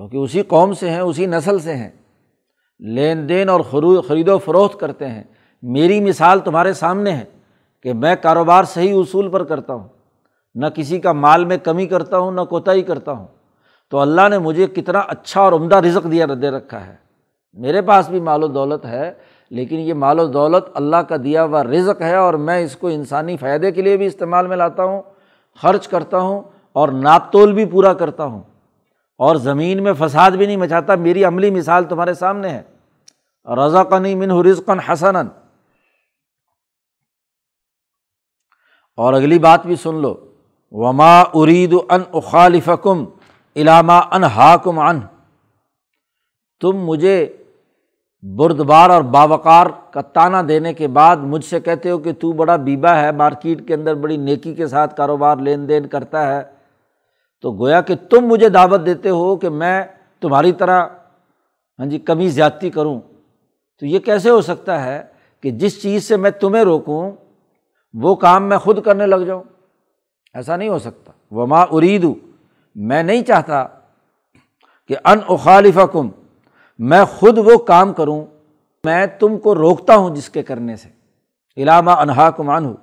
کیونکہ 0.00 0.16
اسی 0.16 0.42
قوم 0.42 0.72
سے 0.72 0.90
ہیں، 0.90 1.00
اسی 1.00 1.26
نسل 1.26 1.58
سے 1.58 1.74
ہیں۔ 1.74 1.90
لین 2.80 3.28
دین 3.28 3.48
اور 3.48 3.60
خرید 4.08 4.28
و 4.28 4.38
فروخت 4.38 4.80
کرتے 4.80 5.08
ہیں۔ 5.08 5.22
میری 5.62 6.00
مثال 6.00 6.40
تمہارے 6.40 6.72
سامنے 6.72 7.12
ہے 7.12 7.24
کہ 7.82 7.92
میں 7.92 8.16
کاروبار 8.22 8.64
صحیح 8.64 8.94
اصول 8.94 9.28
پر 9.28 9.44
کرتا 9.44 9.74
ہوں۔ 9.74 9.88
نہ 10.54 10.66
کسی 10.66 11.00
کا 11.00 11.12
مال 11.12 11.44
میں 11.44 11.56
کمی 11.56 11.86
کرتا 11.86 12.18
ہوں، 12.18 12.32
نہ 12.32 12.40
کوتاہی 12.40 12.82
کرتا 12.82 13.12
ہوں۔ 13.12 13.26
تو 13.90 13.98
اللہ 13.98 14.28
نے 14.28 14.38
مجھے 14.38 14.66
کتنا 14.66 14.98
اچھا 14.98 15.40
اور 15.40 15.52
عمدہ 15.52 15.76
رزق 15.76 16.12
دیا، 16.12 16.26
دے 16.42 16.50
رکھا 16.50 16.86
ہے۔ 16.86 16.94
میرے 17.52 17.82
پاس 17.82 18.08
بھی 18.08 18.20
مال 18.20 18.44
و 18.44 18.46
دولت 18.46 18.86
ہے، 18.86 19.12
لیکن 19.50 19.76
یہ 19.76 19.94
مال 19.94 20.20
و 20.20 20.26
دولت 20.26 20.64
اللہ 20.74 20.96
کا 20.96 21.16
دیا 21.24 21.44
ہوا 21.44 21.64
رزق 21.64 22.02
ہے 22.02 22.16
اور 22.16 22.34
میں 22.34 22.58
اس 22.58 22.76
کو 22.76 22.88
انسانی 22.88 23.36
فائدے 23.36 23.70
کے 23.70 23.82
لیے 23.82 23.96
بھی 23.96 24.06
استعمال 24.06 24.46
میں 24.46 24.56
لاتا 24.56 24.84
ہوں، 24.84 25.02
خرچ 25.62 25.88
کرتا 25.88 26.18
ہوں 26.18 26.40
اور 26.72 26.88
ناپ 26.88 27.32
تول 27.32 27.52
بھی 27.52 27.64
پورا 27.64 27.92
کرتا 27.92 28.24
ہوں۔ 28.24 28.42
اور 29.20 29.36
زمین 29.36 29.82
میں 29.82 29.92
فساد 29.98 30.30
بھی 30.30 30.46
نہیں 30.46 30.56
مچاتا، 30.56 30.94
میری 30.94 31.24
عملی 31.24 31.50
مثال 31.50 31.84
تمہارے 31.84 32.14
سامنے 32.14 32.48
ہے۔ 32.48 32.62
رضا 33.56 33.82
قنی 33.84 34.14
من 34.14 34.30
رزقن 34.30 34.78
حسن 34.80 35.16
اور 38.96 39.12
اگلی 39.12 39.38
بات 39.38 39.66
بھی 39.66 39.76
سن 39.76 39.94
لو۔ 39.94 40.14
وما 40.72 41.20
ارید 41.34 41.74
ان 41.88 42.02
اخالفکم 42.12 43.04
علامہ 43.56 43.92
ان 43.92 44.24
ہاکم 44.24 44.78
ان 44.78 45.00
تم 46.60 46.76
مجھے 46.76 47.36
بردبار 48.22 48.90
اور 48.90 49.02
باوقار 49.02 49.66
کا 49.90 50.00
تانا 50.00 50.42
دینے 50.48 50.74
کے 50.74 50.88
بعد 50.88 51.16
مجھ 51.16 51.44
سے 51.44 51.60
کہتے 51.60 51.90
ہو 51.90 51.98
کہ 51.98 52.12
تو 52.12 52.32
بڑا 52.32 52.56
بیبا 52.56 52.96
ہے، 53.00 53.12
مارکیٹ 53.12 53.68
کے 53.68 53.74
اندر 53.74 53.94
بڑی 53.94 54.16
نیکی 54.16 54.54
کے 54.54 54.66
ساتھ 54.66 54.96
کاروبار، 54.96 55.36
لین 55.36 55.68
دین 55.68 55.86
کرتا 55.88 56.26
ہے۔ 56.26 56.59
تو 57.40 57.52
گویا 57.52 57.80
کہ 57.80 57.94
تم 58.10 58.20
مجھے 58.20 58.48
دعوت 58.48 58.86
دیتے 58.86 59.10
ہو 59.10 59.36
کہ 59.36 59.48
میں 59.48 59.84
تمہاری 60.20 60.52
طرح 60.52 60.86
ہاں 61.78 61.86
جی 61.86 61.98
کمی 61.98 62.28
زیادتی 62.28 62.70
کروں۔ 62.70 63.00
تو 63.80 63.86
یہ 63.86 63.98
کیسے 63.98 64.30
ہو 64.30 64.40
سکتا 64.40 64.84
ہے 64.84 65.02
کہ 65.40 65.50
جس 65.50 65.82
چیز 65.82 66.04
سے 66.04 66.16
میں 66.16 66.30
تمہیں 66.30 66.64
روکوں، 66.64 67.12
وہ 67.94 68.14
کام 68.14 68.48
میں 68.48 68.58
خود 68.58 68.82
کرنے 68.82 69.06
لگ 69.06 69.16
جاؤں؟ 69.16 69.42
ایسا 70.34 70.56
نہیں 70.56 70.68
ہو 70.68 70.78
سکتا۔ 70.78 71.12
وما 71.30 71.62
ارید 71.62 72.06
میں 72.74 73.02
نہیں 73.02 73.22
چاہتا 73.22 73.66
کہ 74.88 74.96
ان 75.04 75.18
اخالف 75.28 75.78
کم 75.92 76.08
میں 76.78 77.04
خود 77.04 77.38
وہ 77.38 77.58
کام 77.58 77.92
کروں۔ 77.92 78.26
میں 78.84 79.06
تم 79.06 79.38
کو 79.38 79.54
روکتا 79.54 79.96
ہوں 79.96 80.14
جس 80.14 80.30
کے 80.30 80.42
کرنے 80.42 80.76
سے۔ 80.76 80.88
علامہ 81.56 81.90
انہا 81.90 82.30
کمان 82.30 82.64
ہوں 82.64 82.76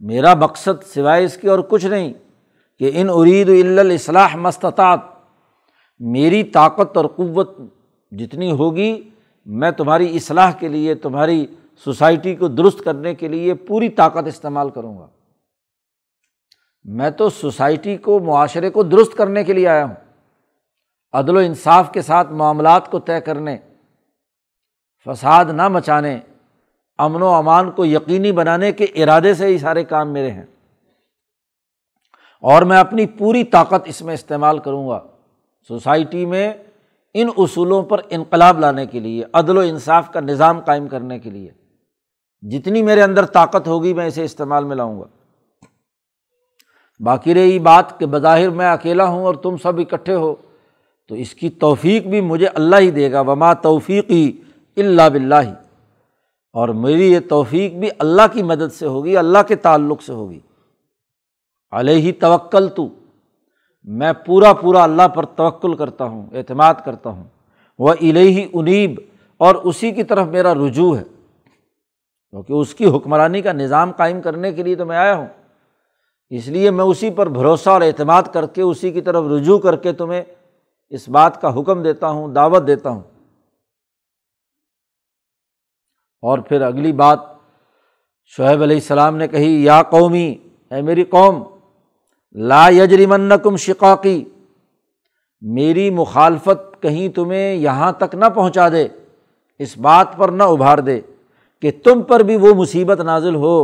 میرا 0.00 0.34
مقصد 0.34 0.82
سوائے 0.94 1.24
اس 1.24 1.36
کی 1.36 1.48
اور 1.48 1.58
کچھ 1.58 1.86
نہیں۔ 1.86 2.12
کہ 2.80 2.90
ان 2.94 3.08
ارید 3.10 3.48
الاصلاح 3.48 4.36
مستطاط 4.36 5.00
میری 5.98 6.42
طاقت 6.42 6.96
اور 6.96 7.04
قوت 7.04 7.58
جتنی 8.10 8.50
ہوگی، 8.50 9.10
میں 9.46 9.70
تمہاری 9.70 10.16
اصلاح 10.16 10.52
کے 10.52 10.68
لیے، 10.68 10.94
تمہاری 10.94 11.46
سوسائٹی 11.84 12.34
کو 12.34 12.48
درست 12.48 12.84
کرنے 12.84 13.14
کے 13.14 13.28
لیے 13.28 13.54
پوری 13.54 13.88
طاقت 13.88 14.26
استعمال 14.26 14.70
کروں 14.70 14.98
گا۔ 14.98 15.06
میں 16.84 17.10
تو 17.10 17.30
سوسائٹی 17.30 17.96
کو، 17.96 18.20
معاشرے 18.20 18.70
کو 18.70 18.82
درست 18.82 19.14
کرنے 19.14 19.44
کے 19.44 19.52
لیے 19.52 19.68
آیا 19.68 19.84
ہوں۔ 19.84 19.94
عدل 21.12 21.36
و 21.36 21.38
انصاف 21.38 21.92
کے 21.92 22.02
ساتھ 22.02 22.32
معاملات 22.32 22.90
کو 22.90 22.98
طے 22.98 23.20
کرنے، 23.20 23.58
فساد 25.06 25.44
نہ 25.44 25.68
مچانے، 25.68 26.18
امن 26.98 27.22
و 27.22 27.28
امان 27.28 27.70
کو 27.70 27.84
یقینی 27.84 28.32
بنانے 28.32 28.72
کے 28.72 28.84
ارادے 28.84 29.34
سے 29.34 29.46
ہی 29.46 29.58
سارے 29.58 29.84
کام 29.84 30.12
میرے 30.12 30.30
ہیں۔ 30.30 30.46
اور 32.40 32.62
میں 32.62 32.78
اپنی 32.78 33.06
پوری 33.06 33.44
طاقت 33.44 33.82
اس 33.84 34.02
میں 34.02 34.14
استعمال 34.14 34.58
کروں 34.58 34.88
گا۔ 34.88 35.00
سوسائٹی 35.68 36.26
میں 36.26 36.52
ان 37.14 37.28
اصولوں 37.36 37.82
پر 37.82 38.00
انقلاب 38.10 38.58
لانے 38.58 38.86
کے 38.86 39.00
لیے، 39.00 39.24
عدل 39.32 39.56
و 39.56 39.60
انصاف 39.60 40.12
کا 40.12 40.20
نظام 40.20 40.60
قائم 40.60 40.88
کرنے 40.88 41.18
کے 41.18 41.30
لیے۔ 41.30 41.50
جتنی 42.42 42.82
میرے 42.82 43.02
اندر 43.02 43.26
طاقت 43.26 43.68
ہوگی، 43.68 43.94
میں 43.94 44.06
اسے 44.06 44.24
استعمال 44.24 44.64
میں 44.64 44.76
لاؤں 44.76 45.00
گا۔ 45.00 45.06
باقی 47.00 47.34
رہی 47.34 47.58
بات 47.58 48.00
کہ 48.00 48.06
بظاہر 48.06 48.50
میں 48.50 48.70
اکیلا 48.70 49.04
ہوں 49.04 49.24
اور 49.24 49.34
تم 49.34 49.56
سب 49.56 49.78
اکٹھے 49.78 50.14
ہو، 50.14 50.34
تو 51.08 51.14
اس 51.14 51.34
کی 51.34 51.50
توفیق 51.50 52.06
بھی 52.06 52.20
مجھے 52.20 52.46
اللہ 52.46 52.76
ہی 52.76 52.90
دے 52.90 53.12
گا۔ 53.12 53.20
وما 53.20 53.54
توفیقی 53.54 54.32
اللہ 54.76 55.08
بلّہ 55.12 55.54
اور 56.52 56.68
میری 56.68 57.12
یہ 57.12 57.20
توفیق 57.28 57.72
بھی 57.72 57.88
اللہ 57.98 58.22
کی 58.32 58.42
مدد 58.42 58.72
سے 58.72 58.86
ہوگی، 58.86 59.16
اللہ 59.16 59.38
کے 59.48 59.56
تعلق 59.56 60.02
سے 60.02 60.12
ہوگی۔ 60.12 60.40
علیہ 61.72 62.12
توکل 62.20 62.68
تو 62.68 62.88
میں 63.82 64.12
پورا 64.26 64.52
پورا 64.52 64.82
اللہ 64.82 65.08
پر 65.08 65.24
توکل 65.24 65.76
کرتا 65.76 66.04
ہوں، 66.04 66.26
اعتماد 66.32 66.74
کرتا 66.84 67.10
ہوں۔ 67.10 67.24
وہ 67.78 67.90
الہی 68.00 68.48
انیب 68.52 69.00
اور 69.36 69.54
اسی 69.54 69.90
کی 69.90 70.02
طرف 70.02 70.26
میرا 70.26 70.54
رجوع 70.54 70.96
ہے۔ 70.96 71.02
کیونکہ 72.30 72.52
اس 72.52 72.74
کی 72.74 72.86
حکمرانی 72.86 73.42
کا 73.42 73.52
نظام 73.52 73.92
قائم 73.92 74.22
کرنے 74.22 74.52
کے 74.52 74.62
لیے 74.62 74.76
تو 74.76 74.86
میں 74.86 74.96
آیا 74.96 75.16
ہوں۔ 75.16 75.26
اس 76.30 76.48
لیے 76.48 76.70
میں 76.70 76.84
اسی 76.84 77.10
پر 77.10 77.28
بھروسہ 77.28 77.70
اور 77.70 77.80
اعتماد 77.80 78.22
کر 78.22 78.46
کے، 78.46 78.62
اسی 78.62 78.92
کی 78.92 79.00
طرف 79.00 79.24
رجوع 79.24 79.58
کر 79.58 79.76
کے 79.76 79.92
تمہیں 79.92 80.22
اس 80.88 81.08
بات 81.08 81.40
کا 81.40 81.60
حکم 81.60 81.82
دیتا 81.82 82.08
ہوں، 82.08 82.28
دعوت 82.28 82.66
دیتا 82.66 82.90
ہوں۔ 82.90 83.00
اور 86.22 86.38
پھر 86.38 86.60
اگلی 86.60 86.92
بات، 86.92 87.18
شعیب 88.26 88.62
علیہ 88.62 88.76
السلام 88.76 89.16
نے 89.16 89.28
کہی، 89.28 89.64
یا 89.64 89.82
قومی، 89.82 90.34
اے 90.70 90.82
میری 90.82 91.04
قوم 91.04 91.42
لا 92.34 92.68
یجری 92.68 93.06
کم 93.42 93.56
شقاقی، 93.56 94.24
میری 95.42 95.90
مخالفت 95.90 96.82
کہیں 96.82 97.08
تمہیں 97.08 97.54
یہاں 97.54 97.92
تک 97.92 98.14
نہ 98.14 98.24
پہنچا 98.34 98.68
دے، 98.68 98.86
اس 99.60 99.76
بات 99.78 100.16
پر 100.16 100.28
نہ 100.28 100.42
ابھار 100.42 100.78
دے 100.78 101.00
کہ 101.62 101.70
تم 101.84 102.02
پر 102.02 102.20
بھی 102.20 102.36
وہ 102.36 102.54
مصیبت 102.54 103.00
نازل 103.00 103.34
ہو 103.34 103.56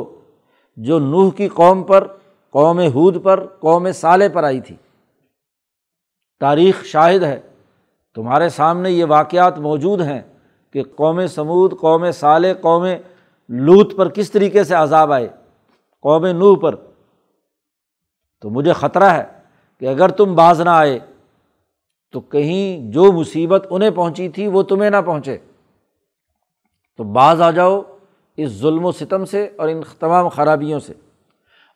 جو 0.78 0.98
نوح 0.98 1.30
کی 1.30 1.48
قوم 1.48 1.82
پر، 1.82 2.06
قوم 2.54 2.80
ہود 2.94 3.22
پر، 3.22 3.44
قوم 3.60 3.90
سالے 3.92 4.28
پر 4.28 4.44
آئی 4.44 4.60
تھی۔ 4.60 4.76
تاریخ 6.40 6.84
شاہد 6.84 7.22
ہے، 7.22 7.38
تمہارے 8.16 8.48
سامنے 8.48 8.90
یہ 8.90 9.04
واقعات 9.04 9.58
موجود 9.58 10.00
ہیں 10.00 10.20
کہ 10.74 10.82
قوم 10.96 11.26
سمود، 11.26 11.78
قوم 11.80 12.10
سالے 12.10 12.52
قوم 12.60 12.86
لوت 13.50 13.96
پر 13.96 14.08
کس 14.08 14.30
طریقے 14.30 14.64
سے 14.64 14.74
عذاب 14.74 15.12
آئے، 15.12 15.28
قوم 16.04 16.26
نوح 16.26 16.56
پر 16.62 16.74
تو 18.40 18.50
مجھے 18.50 18.72
خطرہ 18.72 19.04
ہے 19.04 19.24
کہ 19.80 19.86
اگر 19.86 20.08
تم 20.08 20.34
باز 20.34 20.60
نہ 20.60 20.70
آئے، 20.70 20.98
تو 22.12 22.20
کہیں 22.20 22.92
جو 22.92 23.12
مصیبت 23.12 23.66
انہیں 23.70 23.90
پہنچی 23.90 24.28
تھی 24.28 24.46
وہ 24.46 24.62
تمہیں 24.62 24.90
نہ 24.90 24.96
پہنچے۔ 25.06 25.38
تو 26.96 27.04
بعض 27.04 27.40
آ 27.40 27.50
جاؤ 27.50 27.82
اس 28.36 28.50
ظلم 28.50 28.84
و 28.84 28.92
ستم 28.92 29.24
سے 29.24 29.48
اور 29.56 29.68
ان 29.68 29.80
تمام 29.98 30.28
خرابیوں 30.28 30.80
سے۔ 30.80 30.92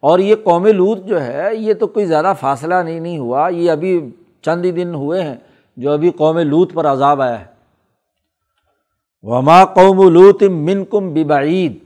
اور 0.01 0.18
یہ 0.18 0.35
قوم 0.44 0.66
لوت 0.66 1.05
جو 1.05 1.23
ہے، 1.23 1.49
یہ 1.53 1.75
تو 1.75 1.87
کوئی 1.87 2.07
زیادہ 2.07 2.33
فاصلہ 2.40 2.75
نہیں 2.75 3.01
نہیں 3.01 3.18
ہوا۔ 3.18 3.49
یہ 3.49 3.70
ابھی 3.70 4.11
چند 4.42 4.64
ہی 4.64 4.70
دن 4.70 4.94
ہوئے 4.94 5.23
ہیں 5.23 5.37
جو 5.77 5.92
ابھی 5.92 6.11
قوم 6.11 6.38
لوت 6.38 6.73
پر 6.75 6.87
عذاب 6.87 7.23
آیا 7.23 7.40
ہے۔ 7.40 7.46
وما 9.23 9.64
قوم 9.64 10.09
لوت 10.09 10.42
من 10.42 10.85
کم 10.85 11.14
ببعید 11.14 11.79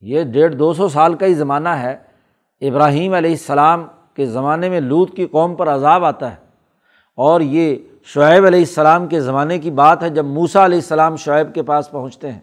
یہ 0.00 0.24
ڈیڑھ 0.24 0.54
دو 0.54 0.74
سو 0.74 0.88
سال 0.88 1.14
کا 1.14 1.26
ہی 1.26 1.34
زمانہ 1.34 1.68
ہے۔ 1.68 2.09
ابراہیم 2.60 3.12
علیہ 3.12 3.30
السلام 3.30 3.86
کے 4.14 4.26
زمانے 4.26 4.68
میں 4.68 4.80
لوت 4.80 5.16
کی 5.16 5.26
قوم 5.26 5.54
پر 5.54 5.68
عذاب 5.68 6.04
آتا 6.04 6.30
ہے۔ 6.30 6.36
اور 7.16 7.40
یہ 7.40 7.76
شعیب 8.04 8.46
علیہ 8.46 8.58
السلام 8.58 9.06
کے 9.06 9.20
زمانے 9.20 9.58
کی 9.58 9.70
بات 9.70 10.02
ہے 10.02 10.10
جب 10.10 10.24
موسا 10.24 10.64
علیہ 10.64 10.78
السلام 10.78 11.16
شعیب 11.16 11.54
کے 11.54 11.62
پاس 11.62 11.90
پہنچتے 11.90 12.32
ہیں۔ 12.32 12.40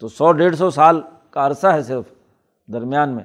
تو 0.00 0.08
سو 0.08 0.32
ڈیڑھ 0.32 0.56
سو 0.56 0.70
سال 0.70 1.00
کا 1.30 1.46
عرصہ 1.46 1.66
ہے 1.66 1.82
صرف 1.82 2.04
درمیان 2.66 3.10
میں۔ 3.10 3.24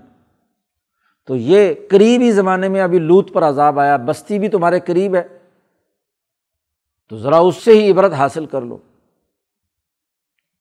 تو 1.25 1.35
یہ 1.35 1.73
قریبی 1.89 2.31
زمانے 2.31 2.69
میں 2.69 2.81
ابھی 2.81 2.99
لوت 2.99 3.33
پر 3.33 3.43
عذاب 3.43 3.79
آیا، 3.79 3.97
بستی 3.97 4.39
بھی 4.39 4.47
تمہارے 4.47 4.79
قریب 4.79 5.15
ہے۔ 5.15 5.39
تو 7.09 7.17
ذرا 7.17 7.37
اس 7.37 7.55
سے 7.55 7.71
ہی 7.71 7.91
عبرت 7.91 8.13
حاصل 8.13 8.45
کر 8.45 8.61
لو۔ 8.61 8.77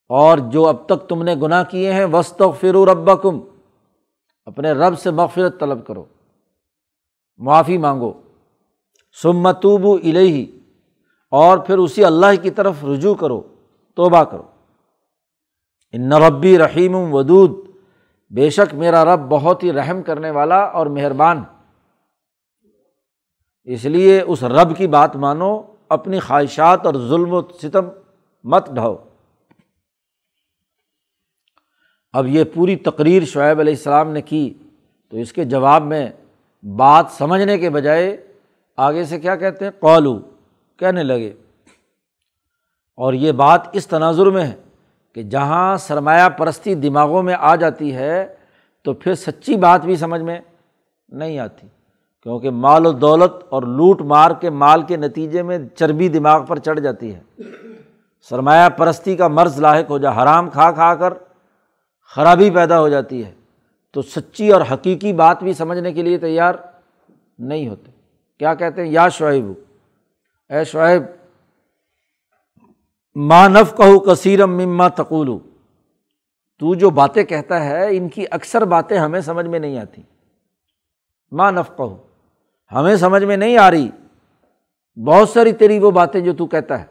اور 0.09 0.39
جو 0.39 0.69
اب 0.69 0.87
تک 0.87 1.09
تم 1.09 1.23
نے 1.23 1.35
گناہ 1.43 1.65
کیے 1.65 1.93
ہیں 1.93 2.05
وسط 2.05 2.43
و 2.43 2.51
فرو 2.51 2.87
رب 2.87 3.23
کم 3.23 3.41
اپنے 4.45 4.73
رب 4.73 4.99
سے 4.99 5.11
مغفرت 5.11 5.61
طلب 5.61 5.87
کرو۔ 5.87 6.05
معافی 7.37 7.79
مانگو۔ 7.79 8.13
سمتوب 9.23 9.87
الہی 9.87 10.59
اور 11.31 11.59
پھر 11.59 11.79
اسی 11.79 12.05
اللہ 12.05 12.43
کی 12.43 12.51
طرف 12.51 12.85
رجوع 12.85 13.15
کرو، 13.15 13.43
توبہ 13.95 14.25
کرو۔ 14.25 14.43
ان 15.93 16.13
ربی 16.13 16.59
رحیم 16.59 17.15
ودود۔ 17.15 17.51
بے 18.31 18.51
شک 18.51 18.75
میرا 18.75 19.05
رب 19.05 19.21
بہت 19.21 19.65
ہی 19.65 19.73
رحم 19.73 20.03
کرنے 20.03 20.31
والا 20.31 20.57
اور 20.57 20.87
مہربان۔ 20.87 21.43
اس 23.65 23.85
لیے 23.85 24.21
اس 24.21 24.45
رب 24.45 24.77
کی 24.77 24.87
بات 24.87 25.17
مانو، 25.17 25.61
اپنی 25.89 26.21
خواہشات 26.21 26.87
اور 26.87 26.95
ظلم 26.95 27.33
و 27.33 27.41
ستم 27.43 27.85
مت 28.45 28.71
ڈھاؤ۔ 28.71 28.97
اب 32.15 32.27
یہ 32.27 32.45
پوری 32.55 32.77
تقریر 32.77 33.25
شعیب 33.25 33.61
علیہ 33.61 33.73
السلام 33.73 34.11
نے 34.11 34.23
کی 34.23 34.55
تو 35.09 35.17
اس 35.17 35.33
کے 35.33 35.45
جواب 35.45 35.83
میں 35.83 36.11
بات 36.77 37.07
سمجھنے 37.11 37.59
کے 37.59 37.71
بجائے 37.71 38.17
آگے 38.77 39.05
سے 39.05 39.21
کیا 39.21 39.37
کہتے 39.37 39.65
ہیں؟ 39.65 39.73
قولو 39.81 40.19
کہنے 40.77 41.03
لگے۔ 41.03 41.33
اور 42.97 43.13
یہ 43.13 43.33
بات 43.33 43.61
اس 43.73 43.87
تناظر 43.87 44.27
میں 44.27 44.45
ہے 44.45 44.55
کہ 45.13 45.23
جہاں 45.23 45.77
سرمایہ 45.77 46.29
پرستی 46.29 46.75
دماغوں 46.75 47.23
میں 47.23 47.35
آ 47.39 47.57
جاتی 47.57 47.95
ہے 47.95 48.35
تو 48.83 48.93
پھر 48.93 49.15
سچی 49.15 49.57
بات 49.57 49.85
بھی 49.85 49.97
سمجھ 49.97 50.23
میں 50.23 50.41
نہیں 51.09 51.39
آتی، 51.39 51.67
کیونکہ 52.23 52.51
مال 52.51 52.87
و 52.87 52.93
دولت 52.93 53.33
اور 53.49 53.63
لوٹ 53.63 54.01
مار 54.01 54.31
کے 54.41 54.51
مال 54.51 54.83
کے 54.83 54.97
نتیجے 54.97 55.43
میں 55.43 55.59
چربی 55.75 56.09
دماغ 56.09 56.45
پر 56.45 56.59
چڑھ 56.59 56.81
جاتی 56.81 57.15
ہے۔ 57.15 57.43
سرمایہ 58.29 58.69
پرستی 58.69 59.17
کا 59.17 59.29
مرض 59.29 59.61
لاحق 59.61 59.91
ہو 59.91 59.99
جائے 59.99 60.23
حرام 60.23 60.51
کھا 60.51 60.71
کھا 60.71 60.95
کر 60.95 61.15
خرابی 62.05 62.51
پیدا 62.51 62.81
ہو 62.81 62.89
جاتی 62.89 63.25
ہے، 63.25 63.33
تو 63.91 64.03
سچی 64.03 64.53
اور 64.53 64.61
حقیقی 64.73 65.13
بات 65.13 65.43
بھی 65.43 65.53
سمجھنے 65.53 65.93
کے 65.93 66.03
لیے 66.03 66.19
تیار 66.19 66.55
نہیں 67.39 67.69
ہوتے۔ 67.69 67.91
کیا 68.39 68.55
کہتے 68.55 68.83
ہیں؟ 68.83 68.89
یا 68.89 69.09
شعیب، 69.09 69.53
اے 70.53 70.65
شعیب 70.65 71.03
مانف 73.15 73.77
کہو 73.77 74.01
کثیرم 74.01 74.57
مما 74.57 74.89
تقولو 74.89 75.39
تو 76.59 76.75
جو 76.75 76.91
باتیں 76.91 77.25
کہتا 77.25 77.65
ہے، 77.65 77.97
ان 77.97 78.09
کی 78.09 78.25
اکثر 78.31 78.65
باتیں 78.65 78.99
ہمیں 78.99 79.21
سمجھ 79.21 79.47
میں 79.47 79.59
نہیں 79.59 79.79
آتی۔ 79.79 80.03
ماں 81.33 81.53
نف 81.53 81.77
کہو 81.77 82.07
ہمیں 82.73 82.97
سمجھ 82.97 83.25
میں 83.25 83.37
نہیں 83.37 83.59
آ 83.59 83.71
رہی۔ 83.71 83.91
بہت 85.07 85.29
ساری 85.29 85.53
تیری 85.53 85.79
وہ 85.79 85.91
باتیں 85.91 86.21
جو 86.21 86.33
تو 86.35 86.47
کہتا 86.47 86.81
ہے۔ 86.81 86.87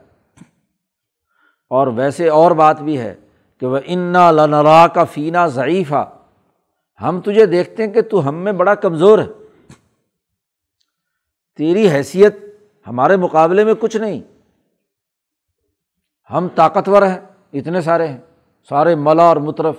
اور 1.70 1.88
ویسے 1.88 2.30
اور 2.30 2.52
بات 2.52 2.82
بھی 2.82 3.00
ہے۔ 3.00 3.16
کہ 3.64 3.68
وہ 3.68 3.80
انا 3.86 4.32
لنرا 4.32 4.88
کا 4.88 5.04
فینا 5.04 5.48
ضعیفہ 5.48 6.12
ہم 7.02 7.22
تجھے 7.22 7.46
دیکھتے 7.46 7.84
ہیں 7.84 7.94
کہ 7.94 8.02
تو 8.02 8.30
ہم 8.30 8.36
میں 8.36 8.52
بڑا 8.52 8.76
کمزور 8.76 9.20
ہے۔ 9.20 9.26
تیری 11.58 11.90
حیثیت 11.90 12.38
ہمارے 12.88 13.18
مقابلے 13.18 13.64
میں 13.64 13.74
کچھ 13.80 13.98
نہیں۔ 13.98 14.22
ہم 16.34 16.48
طاقتور 16.56 17.02
ہیں، 17.02 17.20
اتنے 17.54 17.82
سارے 17.82 18.08
ہیں، 18.08 18.18
سارے 18.70 18.96
ملا 18.96 19.24
اور 19.24 19.38
مطرف 19.38 19.76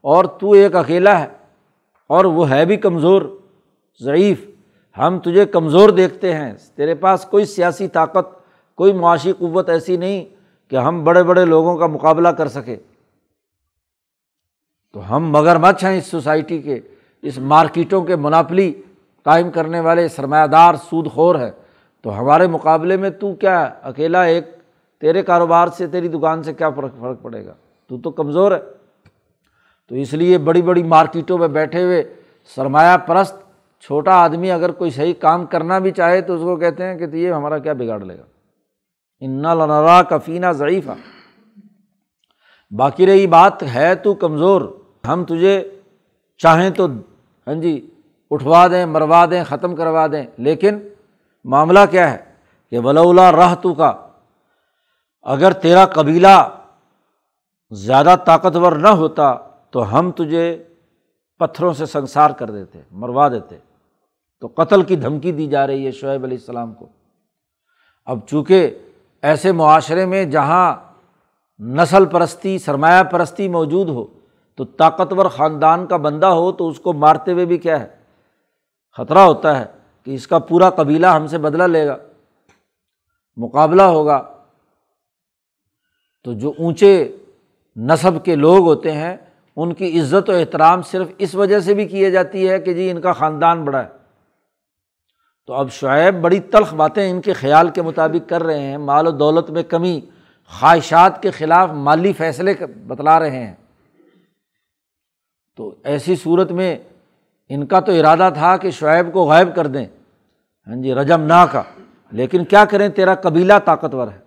اور 0.00 0.24
تو 0.24 0.52
ایک 0.52 0.74
اکیلا 0.74 1.20
ہے، 1.20 1.26
اور 2.06 2.24
وہ 2.24 2.50
ہے 2.50 2.64
بھی 2.64 2.76
کمزور، 2.76 3.22
ضعیف۔ 4.00 4.50
ہم 4.98 5.18
تجھے 5.18 5.46
کمزور 5.46 5.88
دیکھتے 5.88 6.34
ہیں۔ 6.34 6.52
تیرے 6.74 6.94
پاس 6.94 7.24
کوئی 7.24 7.44
سیاسی 7.44 7.88
طاقت، 7.88 8.34
کوئی 8.74 8.92
معاشی 8.92 9.32
قوت 9.32 9.68
ایسی 9.68 9.96
نہیں 9.96 10.24
کہ 10.70 10.76
ہم 10.76 11.04
بڑے 11.04 11.22
بڑے 11.22 11.44
لوگوں 11.44 11.76
کا 11.76 11.86
مقابلہ 11.86 12.28
کر 12.28 12.48
سکے 12.48 12.76
تو 14.96 15.16
ہم 15.16 15.30
مگر 15.30 15.58
مچھ 15.58 15.84
ہیں 15.84 15.98
اس 15.98 16.06
سوسائٹی 16.06 16.62
کے، 16.62 16.80
اس 17.22 17.38
مارکیٹوں 17.38 18.04
کے 18.04 18.16
مناپلی 18.16 18.82
قائم 19.24 19.50
کرنے 19.50 19.80
والے 19.80 20.08
سرمایہ 20.08 20.46
دار 20.46 20.74
سود 20.74 21.10
خور 21.10 21.34
ہے 21.34 21.50
تو 22.02 22.20
ہمارے 22.20 22.46
مقابلے 22.46 22.96
میں 22.96 23.10
تو 23.10 23.34
کیا 23.34 23.70
اکیلا 23.82 24.22
ایک 24.22 24.44
تیرے 25.00 25.22
کاروبار 25.22 25.68
سے، 25.68 25.86
تیری 25.86 26.08
دکان 26.08 26.42
سے 26.42 26.54
کیا 26.54 26.70
فرق 26.70 26.90
فرق 27.00 27.22
پڑے 27.22 27.46
گا؟ 27.46 27.54
تو 27.88 27.98
تو 27.98 28.10
کمزور 28.10 28.52
ہے۔ 28.52 28.58
تو 29.88 29.94
اس 29.94 30.12
لیے 30.12 30.38
بڑی 30.38 30.62
بڑی 30.62 30.82
مارکیٹوں 30.82 31.38
میں 31.38 31.48
بیٹھے 31.48 31.82
ہوئے 31.82 32.14
سرمایہ 32.54 32.96
پرست 32.96 33.36
چھوٹا 33.80 34.12
آدمی 34.12 34.50
اگر 34.50 34.70
کوئی 34.70 34.90
صحیح 34.90 35.14
کام 35.20 35.46
کرنا 35.46 35.78
بھی 35.78 35.90
چاہے 35.90 36.20
تو 36.20 36.34
اس 36.34 36.40
کو 36.40 36.56
کہتے 36.56 36.84
ہیں 36.84 36.98
کہ 36.98 37.16
یہ 37.16 37.32
ہمارا 37.32 37.58
کیا 37.58 37.72
بگاڑ 37.72 38.00
لے 38.00 38.18
گا۔ 38.18 38.24
انا 39.20 39.54
لنرا 39.54 40.02
کفینہ 40.02 40.52
ضعیفہ 40.52 40.92
باقی 42.70 43.06
رہی 43.06 43.26
بات 43.26 43.62
ہے 43.62 43.94
تو 43.94 44.14
کمزور۔ 44.14 44.85
ہم 45.12 45.24
تجھے 45.24 45.80
چاہیں 46.38 46.70
تو 46.70 46.86
ہاں 47.46 47.54
جی 47.54 47.90
اٹھوا 48.30 48.66
دیں، 48.66 48.86
مروا 48.86 49.26
دیں، 49.26 49.44
ختم 49.44 49.76
کروا 49.76 50.06
دیں، 50.06 50.26
لیکن 50.38 50.78
معاملہ 51.44 51.78
کیا 51.90 52.10
ہے؟ 52.10 52.16
کہ 52.70 52.78
ولا 52.78 53.32
راہ 53.32 53.54
تو 53.54 53.74
کا 53.74 54.08
اگر 55.22 55.52
تیرا 55.52 55.86
قبیلہ 55.86 56.58
زیادہ 57.70 58.14
طاقتور 58.26 58.72
نہ 58.72 58.88
ہوتا 58.88 59.34
تو 59.70 59.98
ہم 59.98 60.10
تجھے 60.10 60.64
پتھروں 61.38 61.72
سے 61.72 61.86
سنسار 61.86 62.30
کر 62.30 62.50
دیتے، 62.50 62.80
مروا 62.90 63.28
دیتے۔ 63.28 63.58
تو 64.40 64.48
قتل 64.56 64.82
کی 64.82 64.96
دھمکی 64.96 65.32
دی 65.32 65.46
جا 65.46 65.66
رہی 65.66 65.86
ہے 65.86 65.90
شعیب 65.90 66.24
علیہ 66.24 66.36
السلام 66.36 66.74
کو۔ 66.74 66.86
اب 68.04 68.18
چونکہ 68.26 68.78
ایسے 69.22 69.52
معاشرے 69.52 70.06
میں 70.06 70.24
جہاں 70.24 70.74
نسل 71.58 72.04
پرستی، 72.04 72.58
سرمایہ 72.58 73.02
پرستی 73.02 73.48
موجود 73.48 73.88
ہو 73.88 74.06
تو 74.56 74.64
طاقتور 74.64 75.26
خاندان 75.26 75.86
کا 75.86 75.96
بندہ 75.96 76.26
ہو 76.26 76.52
تو 76.52 76.68
اس 76.68 76.80
کو 76.80 76.92
مارتے 76.92 77.32
ہوئے 77.32 77.44
بھی 77.44 77.58
کیا 77.58 77.80
ہے؟ 77.80 77.86
خطرہ 78.96 79.18
ہوتا 79.18 79.60
ہے 79.60 79.64
کہ 80.04 80.10
اس 80.10 80.26
کا 80.26 80.38
پورا 80.38 80.70
قبیلہ 80.70 81.06
ہم 81.06 81.26
سے 81.26 81.38
بدلا 81.38 81.66
لے 81.66 81.86
گا، 81.86 81.96
مقابلہ 83.36 83.82
ہوگا۔ 83.82 84.22
تو 86.24 86.32
جو 86.32 86.52
اونچے 86.58 87.16
نصب 87.76 88.24
کے 88.24 88.36
لوگ 88.36 88.66
ہوتے 88.66 88.92
ہیں، 88.92 89.16
ان 89.56 89.74
کی 89.74 90.00
عزت 90.00 90.30
و 90.30 90.32
احترام 90.32 90.82
صرف 90.82 91.08
اس 91.18 91.34
وجہ 91.34 91.60
سے 91.60 91.74
بھی 91.74 91.88
کی 91.88 92.10
جاتی 92.10 92.48
ہے 92.48 92.58
کہ 92.58 92.74
جی 92.74 92.90
ان 92.90 93.00
کا 93.00 93.12
خاندان 93.12 93.64
بڑا 93.64 93.82
ہے۔ 93.82 93.88
تو 95.46 95.52
اب 95.52 95.70
شعیب 95.70 96.20
بڑی 96.20 96.40
تلخ 96.40 96.74
باتیں 96.74 97.10
ان 97.10 97.20
کے 97.20 97.32
خیال 97.32 97.68
کے 97.68 97.82
مطابق 97.82 98.28
کر 98.28 98.42
رہے 98.42 98.60
ہیں، 98.60 98.78
مال 98.78 99.06
و 99.06 99.10
دولت 99.10 99.50
میں 99.50 99.62
کمی، 99.62 100.00
خواہشات 100.60 101.22
کے 101.22 101.30
خلاف 101.30 101.68
مالی 101.68 102.12
فیصلے 102.12 102.54
بتلا 102.86 103.18
رہے 103.18 103.46
ہیں۔ 103.46 103.54
تو 105.56 105.74
ایسی 105.84 106.16
صورت 106.16 106.52
میں 106.52 106.76
ان 107.48 107.66
کا 107.66 107.80
تو 107.80 107.92
ارادہ 107.92 108.30
تھا 108.34 108.56
کہ 108.56 108.70
شعیب 108.70 109.12
کو 109.12 109.24
غائب 109.24 109.54
کر 109.54 109.66
دیں۔ 109.66 109.86
ہاں 110.66 110.82
جی 110.82 110.94
رجم 110.94 111.22
نا 111.22 111.46
کا۔ 111.46 111.62
لیکن 112.10 112.44
کیا 112.44 112.64
کریں، 112.64 112.88
تیرا 112.88 113.14
قبیلہ 113.14 113.52
طاقتور 113.64 114.08
ہے۔ 114.08 114.18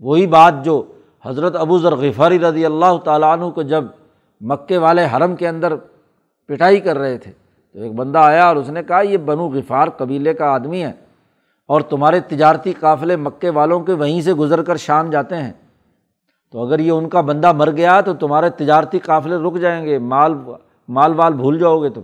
وہی 0.00 0.26
بات 0.26 0.64
جو 0.64 0.92
حضرت 1.24 1.56
ابو 1.56 1.78
ذر 1.78 1.96
غفاری 1.96 2.38
رضی 2.38 2.66
اللہ 2.66 2.96
تعالیٰ 3.04 3.32
عنہ 3.32 3.50
کو 3.50 3.62
جب 3.62 3.84
مکے 4.40 4.78
والے 4.78 5.06
حرم 5.16 5.36
کے 5.36 5.48
اندر 5.48 5.76
پٹائی 6.46 6.80
کر 6.80 6.98
رہے 6.98 7.18
تھے، 7.18 7.32
تو 7.72 7.80
ایک 7.80 7.92
بندہ 7.92 8.18
آیا 8.18 8.44
اور 8.46 8.56
اس 8.56 8.68
نے 8.68 8.82
کہا، 8.82 9.00
یہ 9.00 9.16
بنو 9.16 9.48
غفار 9.48 9.88
قبیلے 9.88 10.34
کا 10.34 10.44
آدمی 10.44 10.82
ہے 10.82 10.92
اور 11.66 11.80
تمہارے 11.80 12.20
تجارتی 12.20 12.72
قافلے 12.80 13.16
مکے 13.16 13.50
والوں 13.50 13.80
کے 13.80 13.92
وہیں 13.92 14.20
سے 14.20 14.32
گزر 14.32 14.62
کر 14.62 14.76
شام 14.76 15.10
جاتے 15.10 15.36
ہیں۔ 15.36 15.52
تو 16.50 16.66
اگر 16.66 16.78
یہ 16.78 16.90
ان 16.90 17.08
کا 17.08 17.20
بندہ 17.20 17.52
مر 17.52 17.70
گیا 17.70 18.00
تو 18.00 18.14
تمہارے 18.14 18.50
تجارتی 18.50 18.98
قافلے 18.98 19.36
رک 19.36 19.58
جائیں 19.58 19.86
گے، 19.86 19.98
مال 19.98 20.34
مال 20.88 21.14
وال 21.14 21.32
بھول 21.32 21.58
جاؤ 21.58 21.82
گے 21.82 21.90
تم۔ 21.90 22.00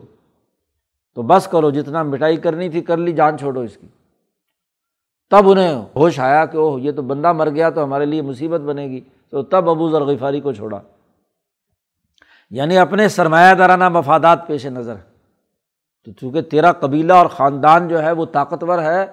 تو 1.15 1.23
بس 1.23 1.47
کرو، 1.47 1.71
جتنا 1.71 2.03
مٹائی 2.03 2.37
کرنی 2.37 2.69
تھی 2.69 2.81
کر 2.81 2.97
لی، 2.97 3.13
جان 3.13 3.39
چھوڑو 3.39 3.61
اس 3.61 3.77
کی۔ 3.77 3.87
تب 5.31 5.51
انہیں 5.51 5.85
ہوش 5.97 6.21
آیا 6.21 6.47
کہ 6.47 6.57
اوہ، 6.57 6.81
یہ 6.81 6.93
تو 6.93 7.03
بندہ 7.03 7.33
مر 7.33 7.51
گیا 7.51 7.71
تو 7.71 7.85
ہمارے 7.85 8.07
لیے 8.07 8.23
مصیبت 8.23 8.61
بنے 8.61 8.87
گی۔ 8.87 9.01
تو 9.31 9.43
تب 9.43 9.71
ابو 9.71 9.91
ذرغفاری 9.91 10.41
کو 10.41 10.53
چھوڑا۔ 10.53 10.81
یعنی 12.51 12.79
اپنے 12.79 13.09
سرمایہ 13.09 13.55
دارانہ 13.55 13.89
مفادات 13.89 14.47
پیش 14.47 14.67
نظر۔ 14.67 14.95
تو 16.05 16.13
چونکہ 16.13 16.43
تیرا 16.43 16.73
قبیلہ 16.73 17.13
اور 17.13 17.27
خاندان 17.27 17.89
جو 17.89 18.03
ہے 18.03 18.13
وہ 18.13 18.27
طاقتور 18.27 18.79
ہے 18.79 19.07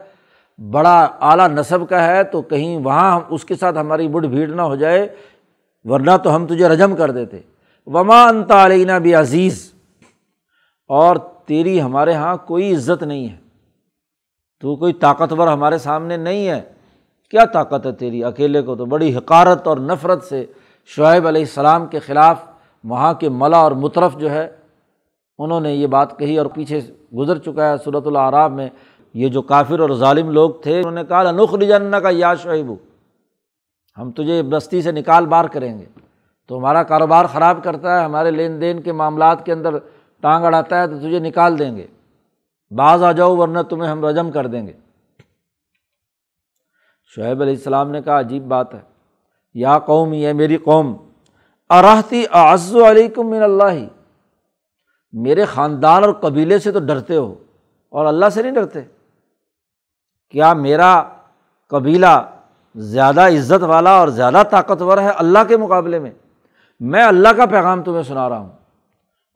بڑا 0.71 1.09
اعلیٰ 1.21 1.47
نصب 1.47 1.89
کا 1.89 2.07
ہے 2.07 2.23
تو 2.23 2.41
کہیں 2.41 2.77
وہاں 2.77 3.19
اس 3.29 3.45
کے 3.45 3.55
ساتھ 3.55 3.77
ہماری 3.77 4.07
بڑھ 4.07 4.27
بھیڑ 4.27 4.49
نہ 4.49 4.61
ہو 4.61 4.75
جائے، 4.75 5.15
ورنہ 5.83 6.11
تو 6.23 6.35
ہم 6.35 6.47
تجھے 6.47 6.67
رجم 6.67 6.95
کر 6.95 7.11
دیتے۔ 7.11 7.39
وما 7.85 8.23
انتا 8.23 8.65
علینہ 8.65 8.91
بھی 8.91 9.15
عزیز 9.15 9.73
اور 10.87 11.15
تیری 11.45 11.81
ہمارے 11.81 12.11
یہاں 12.11 12.37
کوئی 12.37 12.75
عزت 12.75 13.03
نہیں 13.03 13.29
ہے۔ 13.29 13.37
تو 14.61 14.75
کوئی 14.75 14.93
طاقتور 14.93 15.47
ہمارے 15.47 15.77
سامنے 15.77 16.17
نہیں 16.17 16.47
ہے۔ 16.47 16.61
کیا 17.31 17.45
طاقت 17.45 17.85
ہے 17.85 17.91
تیری؟ 17.91 18.23
اکیلے 18.23 18.61
کو 18.61 18.75
تو 18.75 18.85
بڑی 18.85 19.17
حکارت 19.17 19.67
اور 19.67 19.77
نفرت 19.77 20.23
سے 20.23 20.45
شعیب 20.85 21.27
علیہ 21.27 21.41
السلام 21.41 21.85
کے 21.85 21.99
خلاف 21.99 22.43
وہاں 22.83 23.13
کے 23.13 23.29
ملا 23.29 23.57
اور 23.57 23.71
مطرف 23.71 24.17
جو 24.17 24.31
ہے، 24.31 24.47
انہوں 25.39 25.59
نے 25.59 25.73
یہ 25.73 25.87
بات 25.87 26.19
کہی 26.19 26.37
اور 26.37 26.45
پیچھے 26.45 26.81
گزر 27.17 27.37
چکا 27.37 27.69
ہے 27.69 27.77
صورت 27.77 28.07
العراب 28.07 28.51
میں۔ 28.51 28.69
یہ 29.13 29.29
جو 29.29 29.41
کافر 29.41 29.79
اور 29.79 29.89
ظالم 29.89 30.29
لوگ 30.29 30.51
تھے، 30.51 30.77
انہوں 30.77 30.91
نے 30.91 31.03
کہا 31.03 31.31
نخر 31.31 31.57
جن 31.57 31.91
کا 32.03 32.09
یا 32.11 32.35
شعیب، 32.35 32.71
ہم 33.97 34.11
تجھے 34.11 34.43
بستی 34.43 34.81
سے 34.81 34.91
نکال 34.91 35.25
بار 35.25 35.45
کریں 35.45 35.79
گے۔ 35.79 35.85
تو 36.47 36.57
ہمارا 36.57 36.83
کاروبار 36.83 37.25
خراب 37.25 37.63
کرتا 37.63 37.99
ہے، 37.99 38.05
ہمارے 38.05 38.31
لین 38.31 38.61
دین 38.61 38.81
کے 38.81 38.91
معاملات 38.91 39.45
کے 39.45 39.53
اندر 39.53 39.77
ٹانگ 40.21 40.45
اڑاتا 40.45 40.81
ہے، 40.81 40.87
تو 40.87 40.97
تجھے 40.97 41.19
نکال 41.19 41.59
دیں 41.59 41.77
گے۔ 41.77 41.87
بعض 42.75 43.03
آ 43.03 43.11
جاؤ، 43.11 43.35
ورنہ 43.35 43.59
تمہیں 43.59 43.91
ہم 43.91 44.05
رجم 44.05 44.31
کر 44.31 44.47
دیں 44.47 44.67
گے۔ 44.67 44.73
شعیب 47.15 47.41
علیہ 47.41 47.53
السلام 47.53 47.91
نے 47.91 48.01
کہا، 48.01 48.19
عجیب 48.19 48.43
بات 48.43 48.73
ہے۔ 48.73 48.79
یا 49.53 49.79
قوم، 49.79 50.13
یہ 50.13 50.33
میری 50.33 50.57
قوم 50.57 50.97
ارحتی 51.69 52.23
اعز 52.31 52.75
علیکم 52.75 53.29
من 53.29 53.43
اللہ۔ 53.43 53.85
میرے 55.13 55.45
خاندان 55.45 56.03
اور 56.03 56.13
قبیلے 56.13 56.59
سے 56.59 56.71
تو 56.71 56.79
ڈرتے 56.79 57.15
ہو، 57.15 57.35
اور 57.89 58.05
اللہ 58.05 58.29
سے 58.29 58.41
نہیں 58.41 58.51
ڈرتے۔ 58.51 58.98
کیا 60.29 60.53
میرا 60.53 61.03
قبیلہ 61.67 62.29
زیادہ 62.75 63.21
عزت 63.21 63.63
والا 63.63 63.91
اور 63.91 64.07
زیادہ 64.07 64.41
طاقتور 64.49 64.97
ہے 64.97 65.09
اللہ 65.09 65.39
کے 65.47 65.57
مقابلے 65.57 65.99
میں؟ 65.99 66.11
میں 66.79 67.03
اللہ 67.03 67.29
کا 67.29 67.45
پیغام 67.45 67.83
تمہیں 67.83 68.03
سنا 68.03 68.29
رہا 68.29 68.37
ہوں۔ 68.37 68.49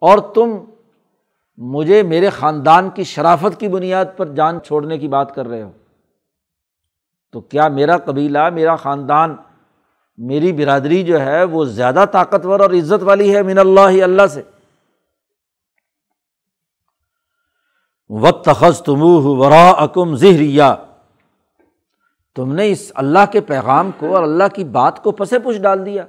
اور 0.01 0.17
تم 0.17 0.57
مجھے 1.57 2.03
میرے 2.03 2.29
خاندان 2.29 2.89
کی 2.89 3.03
شرافت 3.03 3.59
کی 3.59 3.67
بنیاد 3.67 4.05
پر 4.17 4.25
جان 4.25 4.59
چھوڑنے 4.65 4.97
کی 4.97 5.07
بات 5.07 5.35
کر 5.35 5.47
رہے 5.47 5.63
ہو۔ 5.63 5.71
تو 7.31 7.41
کیا 7.41 7.67
میرا 7.67 7.97
قبیلہ، 7.97 8.49
میرا 8.49 8.75
خاندان، 8.75 9.35
میری 10.17 10.53
برادری 10.53 11.03
جو 11.03 11.21
ہے 11.21 11.43
وہ 11.43 11.65
زیادہ 11.65 12.05
طاقتور 12.11 12.59
اور 12.59 12.69
عزت 12.69 13.03
والی 13.03 13.35
ہے 13.35 13.43
من 13.43 13.57
اللہ 13.57 13.89
ہی 13.89 14.03
اللہ 14.03 14.27
سے؟ 14.27 14.41
و 18.15 18.31
تخذ 18.31 18.81
تم 18.81 19.03
ورا 19.39 19.69
اکم 19.69 20.15
ظہریا 20.15 20.75
تم 22.35 22.53
نے 22.53 22.71
اس 22.71 22.91
اللہ 22.95 23.19
کے 23.31 23.41
پیغام 23.41 23.89
کو 23.97 24.15
اور 24.15 24.23
اللہ 24.23 24.43
کی 24.55 24.63
بات 24.63 25.03
کو 25.03 25.11
پسے 25.11 25.39
پش 25.39 25.61
ڈال 25.61 25.85
دیا۔ 25.85 26.05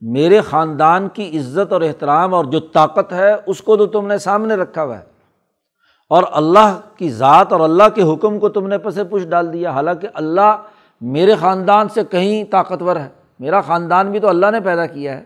میرے 0.00 0.40
خاندان 0.40 1.08
کی 1.08 1.38
عزت 1.38 1.72
اور 1.72 1.80
احترام 1.80 2.34
اور 2.34 2.44
جو 2.44 2.60
طاقت 2.60 3.12
ہے، 3.12 3.34
اس 3.46 3.60
کو 3.60 3.76
تو 3.76 3.86
تم 3.86 4.06
نے 4.06 4.18
سامنے 4.18 4.54
رکھا 4.54 4.84
ہوا 4.84 4.98
ہے۔ 4.98 5.04
اور 6.08 6.22
اللہ 6.32 6.80
کی 6.96 7.10
ذات 7.10 7.52
اور 7.52 7.60
اللہ 7.60 7.88
کے 7.94 8.02
حکم 8.02 8.38
کو 8.38 8.48
تم 8.48 8.66
نے 8.66 8.78
پسے 8.78 9.04
پش 9.04 9.26
ڈال 9.28 9.52
دیا۔ 9.52 9.70
حالانکہ 9.70 10.08
اللہ 10.14 10.62
میرے 11.00 11.36
خاندان 11.36 11.88
سے 11.88 12.04
کہیں 12.04 12.44
طاقتور 12.44 12.96
ہے۔ 12.96 13.08
میرا 13.40 13.60
خاندان 13.60 14.10
بھی 14.10 14.20
تو 14.20 14.28
اللہ 14.28 14.50
نے 14.50 14.60
پیدا 14.60 14.86
کیا 14.86 15.16
ہے۔ 15.16 15.24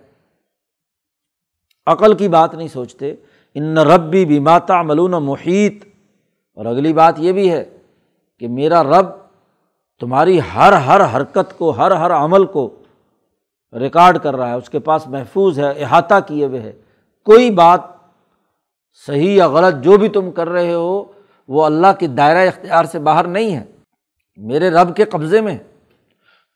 عقل 1.87 2.17
کی 2.17 2.29
بات 2.29 2.55
نہیں 2.55 2.69
سوچتے۔ 2.69 3.15
ان 3.57 3.79
ربی 3.79 4.25
بھی 4.25 4.39
ماتا 4.39 4.83
ملون 4.83 5.11
محیط۔ 5.11 5.85
اور 6.55 6.67
اگلی 6.67 6.93
بات 6.93 7.15
یہ 7.19 7.33
بھی 7.33 7.51
ہے 7.51 7.65
کہ 8.39 8.49
میرا 8.49 8.83
رب 8.83 9.07
تمہاری 10.01 10.41
ہر 10.55 10.73
ہر 10.73 11.17
حرکت 11.17 11.59
کو، 11.59 11.71
ہر 11.71 11.91
ہر 11.91 12.11
عمل 12.11 12.47
کو 12.47 12.75
ریکارڈ 13.79 14.19
کر 14.19 14.37
رہا 14.37 14.49
ہے، 14.49 14.55
اس 14.55 14.71
کے 14.71 14.79
پاس 14.79 15.07
محفوظ 15.07 15.59
ہے، 15.59 15.83
احاطہ 15.83 16.15
کیے 16.27 16.47
ہوئے 16.47 16.61
ہے۔ 16.61 16.73
کوئی 17.25 17.51
بات 17.51 17.81
صحیح 19.07 19.31
یا 19.31 19.49
غلط 19.49 19.85
جو 19.85 19.97
بھی 19.97 20.09
تم 20.09 20.31
کر 20.31 20.49
رہے 20.49 20.75
ہو، 20.75 21.05
وہ 21.49 21.65
اللہ 21.65 21.87
کے 21.99 22.07
دائرۂ 22.07 22.47
اختیار 22.47 22.85
سے 22.85 22.99
باہر 22.99 23.25
نہیں 23.25 23.57
ہے۔ 23.57 23.65
میرے 24.37 24.71
رب 24.71 24.97
کے 24.97 25.05
قبضے 25.05 25.41
میں۔ 25.41 25.59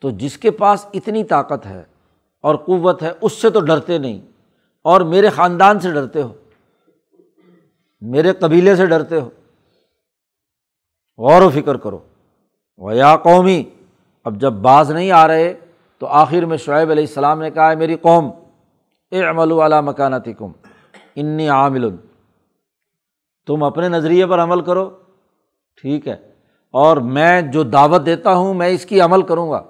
تو 0.00 0.10
جس 0.10 0.38
کے 0.38 0.50
پاس 0.50 0.86
اتنی 0.94 1.24
طاقت 1.24 1.66
ہے 1.66 1.82
اور 2.40 2.54
قوت 2.54 3.02
ہے، 3.02 3.12
اس 3.20 3.32
سے 3.32 3.50
تو 3.50 3.60
ڈرتے 3.60 3.98
نہیں۔ 3.98 4.20
اور 4.82 5.00
میرے 5.00 5.28
خاندان 5.28 5.80
سے 5.80 5.92
ڈرتے 5.92 6.22
ہو۔ 6.22 6.32
میرے 8.00 8.32
قبیلے 8.32 8.76
سے 8.76 8.86
ڈرتے 8.86 9.20
ہو۔ 9.20 9.30
غور 11.18 11.42
و 11.42 11.50
فکر 11.50 11.76
کرو۔ 11.76 11.98
و 12.76 12.92
یا 12.92 13.16
قومی، 13.16 13.64
اب 14.24 14.40
جب 14.40 14.52
بعض 14.52 14.90
نہیں 14.90 15.10
آ 15.10 15.28
رہے 15.28 15.54
تو 15.98 16.06
آخر 16.06 16.44
میں 16.44 16.56
شعیب 16.56 16.90
علیہ 16.90 17.04
السلام 17.04 17.40
نے 17.40 17.50
کہا 17.50 17.70
ہے 17.70 17.76
میری 17.76 17.96
قوم 17.96 18.30
اے 19.10 19.24
عمل 19.24 19.52
والا 19.52 19.80
مکانتی 19.80 20.32
کم 20.32 20.52
انی 21.16 21.48
عامل۔ 21.48 21.96
تم 23.46 23.62
اپنے 23.62 23.88
نظریے 23.88 24.26
پر 24.26 24.42
عمل 24.42 24.60
کرو۔ 24.60 24.90
ٹھیک 25.82 26.08
ہے۔ 26.08 26.16
اور 26.70 26.96
میں 26.96 27.42
جو 27.42 27.62
دعوت 27.62 28.06
دیتا 28.06 28.34
ہوں، 28.34 28.54
میں 28.54 28.68
اس 28.68 28.86
کی 28.86 29.00
عمل 29.00 29.22
کروں 29.22 29.50
گا۔ 29.50 29.62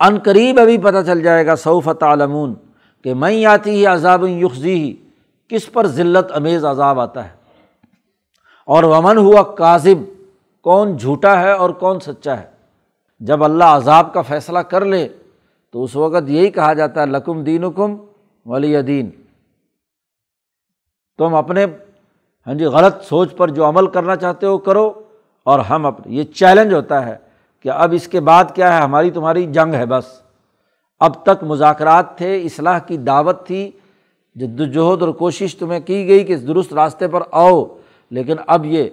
عن 0.00 0.18
قریب 0.24 0.60
ابھی 0.60 0.78
پتہ 0.78 0.96
چل 1.06 1.22
جائے 1.22 1.46
گا 1.46 1.54
صوفت 1.54 2.02
عالمون 2.02 2.54
کہ 3.02 3.14
میں 3.14 3.44
آتی 3.44 3.70
ہی 3.70 3.86
عذاب 3.86 4.24
یخذی 4.24 4.74
ہی 4.74 5.03
کس 5.48 5.72
پر 5.72 5.86
ذلت 5.86 6.32
امیز 6.32 6.64
عذاب 6.64 7.00
آتا 7.00 7.24
ہے؟ 7.24 7.30
اور 8.64 8.84
ومن 8.84 9.18
ہوا 9.18 9.42
کاذب، 9.42 9.98
کون 10.64 10.96
جھوٹا 10.96 11.40
ہے 11.40 11.52
اور 11.52 11.70
کون 11.70 12.00
سچا 12.00 12.38
ہے؟ 12.38 12.46
جب 13.20 13.44
اللہ 13.44 13.64
عذاب 13.64 14.12
کا 14.14 14.22
فیصلہ 14.22 14.58
کر 14.58 14.84
لے، 14.84 15.08
تو 15.70 15.84
اس 15.84 15.96
وقت 15.96 16.30
یہی 16.30 16.50
کہا 16.50 16.72
جاتا 16.72 17.00
ہے، 17.00 17.06
لکم 17.06 17.44
دین 17.44 17.72
کم 17.72 17.96
ولی 18.46 18.82
دین۔ 18.82 19.10
تم 21.18 21.34
اپنے 21.34 21.66
ہاں 22.46 22.54
جی 22.54 22.64
غلط 22.64 23.04
سوچ 23.04 23.36
پر 23.36 23.48
جو 23.48 23.68
عمل 23.68 23.86
کرنا 23.86 24.16
چاہتے 24.16 24.46
ہو 24.46 24.58
کرو، 24.58 24.92
اور 25.42 25.58
ہم 25.58 25.86
اپنے 25.86 26.14
یہ 26.14 26.22
چیلنج 26.22 26.74
ہوتا 26.74 27.06
ہے 27.06 27.16
کہ 27.60 27.68
اب 27.68 27.92
اس 27.92 28.08
کے 28.08 28.20
بعد 28.20 28.44
کیا 28.54 28.76
ہے؟ 28.76 28.82
ہماری 28.82 29.10
تمہاری 29.10 29.46
جنگ 29.52 29.74
ہے 29.74 29.86
بس۔ 29.86 30.04
اب 31.00 31.22
تک 31.24 31.44
مذاکرات 31.44 32.16
تھے، 32.18 32.42
اصلاح 32.42 32.78
کی 32.78 32.96
دعوت 32.96 33.46
تھی 33.46 33.70
جد 34.36 34.60
وجہد 34.60 35.02
اور 35.02 35.12
کوشش 35.14 35.54
تمہیں 35.56 35.80
کی 35.80 36.06
گئی 36.08 36.24
کہ 36.24 36.36
درست 36.36 36.72
راستے 36.74 37.08
پر 37.08 37.22
آؤ، 37.30 37.64
لیکن 38.10 38.36
اب 38.46 38.64
یہ 38.66 38.88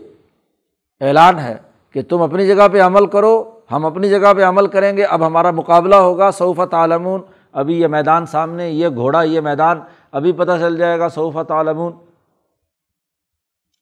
اعلان 1.01 1.39
ہے 1.39 1.55
کہ 1.95 2.01
تم 2.09 2.21
اپنی 2.21 2.47
جگہ 2.47 2.67
پہ 2.71 2.81
عمل 2.81 3.05
کرو، 3.07 3.43
ہم 3.71 3.85
اپنی 3.85 4.09
جگہ 4.09 4.33
پہ 4.33 4.43
عمل 4.43 4.67
کریں 4.67 4.95
گے، 4.97 5.03
اب 5.03 5.25
ہمارا 5.27 5.51
مقابلہ 5.51 5.95
ہوگا 5.95 6.29
صوفت 6.31 6.73
عالمون 6.73 7.21
ابھی 7.53 7.79
یہ 7.79 7.87
میدان 7.87 8.25
سامنے، 8.25 8.69
یہ 8.69 8.89
گھوڑا، 8.89 9.21
یہ 9.23 9.41
میدان، 9.41 9.79
ابھی 10.11 10.31
پتہ 10.31 10.51
چل 10.59 10.77
جائے 10.77 10.99
گا 10.99 11.07
صوفت 11.09 11.51
عالمون 11.51 11.91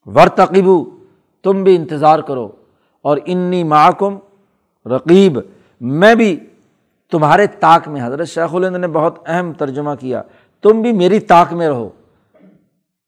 ورتقیبو 0.08 0.84
تم 1.46 1.64
بھی 1.64 1.76
انتظار 1.76 2.20
کرو، 2.20 2.48
اور 3.06 3.18
انی 3.26 3.64
معکم 3.64 4.18
رقیب، 4.86 5.40
میں 5.82 6.16
بھی 6.16 6.36
تمہارے 7.12 7.46
طاق 7.60 7.88
میں، 7.88 8.06
حضرت 8.06 8.28
شیخ 8.28 8.56
الند 8.56 8.76
نے 8.76 8.88
بہت 8.88 9.20
اہم 9.26 9.52
ترجمہ 9.54 9.94
کیا۔ 10.00 10.22
تم 10.62 10.82
بھی 10.82 10.92
میری 10.92 11.20
طاق 11.20 11.54
میں 11.54 11.68
رہو، 11.68 11.90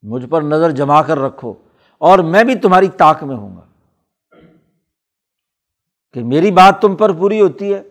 مجھ 0.02 0.26
پر 0.26 0.42
نظر 0.42 0.70
جما 0.70 1.02
کر 1.02 1.18
رکھو، 1.18 1.54
اور 1.98 2.18
میں 2.18 2.44
بھی 2.44 2.54
تمہاری 2.54 2.88
طاق 2.88 3.22
میں 3.24 3.36
ہوں 3.36 3.56
گا۔ 3.56 3.60
کہ 6.12 6.24
میری 6.24 6.50
بات 6.50 6.80
تم 6.80 6.96
پر 6.96 7.12
پوری 7.12 7.40
ہوتی 7.40 7.74
ہے، 7.74 7.82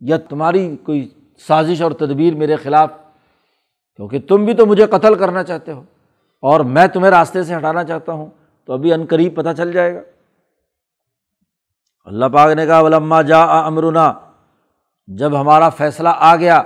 یا 0.00 0.16
تمہاری 0.16 0.76
کوئی 0.76 1.08
سازش 1.46 1.82
اور 1.82 1.92
تدبیر 1.92 2.34
میرے 2.34 2.56
خلاف، 2.56 2.90
کیونکہ 3.96 4.20
تم 4.20 4.44
بھی 4.44 4.54
تو 4.54 4.66
مجھے 4.66 4.86
قتل 4.86 5.14
کرنا 5.14 5.42
چاہتے 5.42 5.72
ہو، 5.72 5.82
اور 6.40 6.60
میں 6.60 6.86
تمہیں 6.86 7.10
راستے 7.10 7.42
سے 7.42 7.56
ہٹانا 7.56 7.84
چاہتا 7.84 8.12
ہوں، 8.12 8.26
تو 8.64 8.72
ابھی 8.72 8.92
عن 8.92 9.06
قریب 9.10 9.36
پتہ 9.36 9.52
چل 9.56 9.72
جائے 9.72 9.94
گا۔ 9.94 10.00
اللہ 12.04 12.26
پاک 12.26 12.52
نے 12.52 12.66
کہا، 12.66 12.80
ولما 12.80 13.22
جا 13.22 13.42
امرنا، 13.42 14.12
جب 15.06 15.40
ہمارا 15.40 15.68
فیصلہ 15.68 16.08
آ 16.16 16.36
گیا 16.36 16.62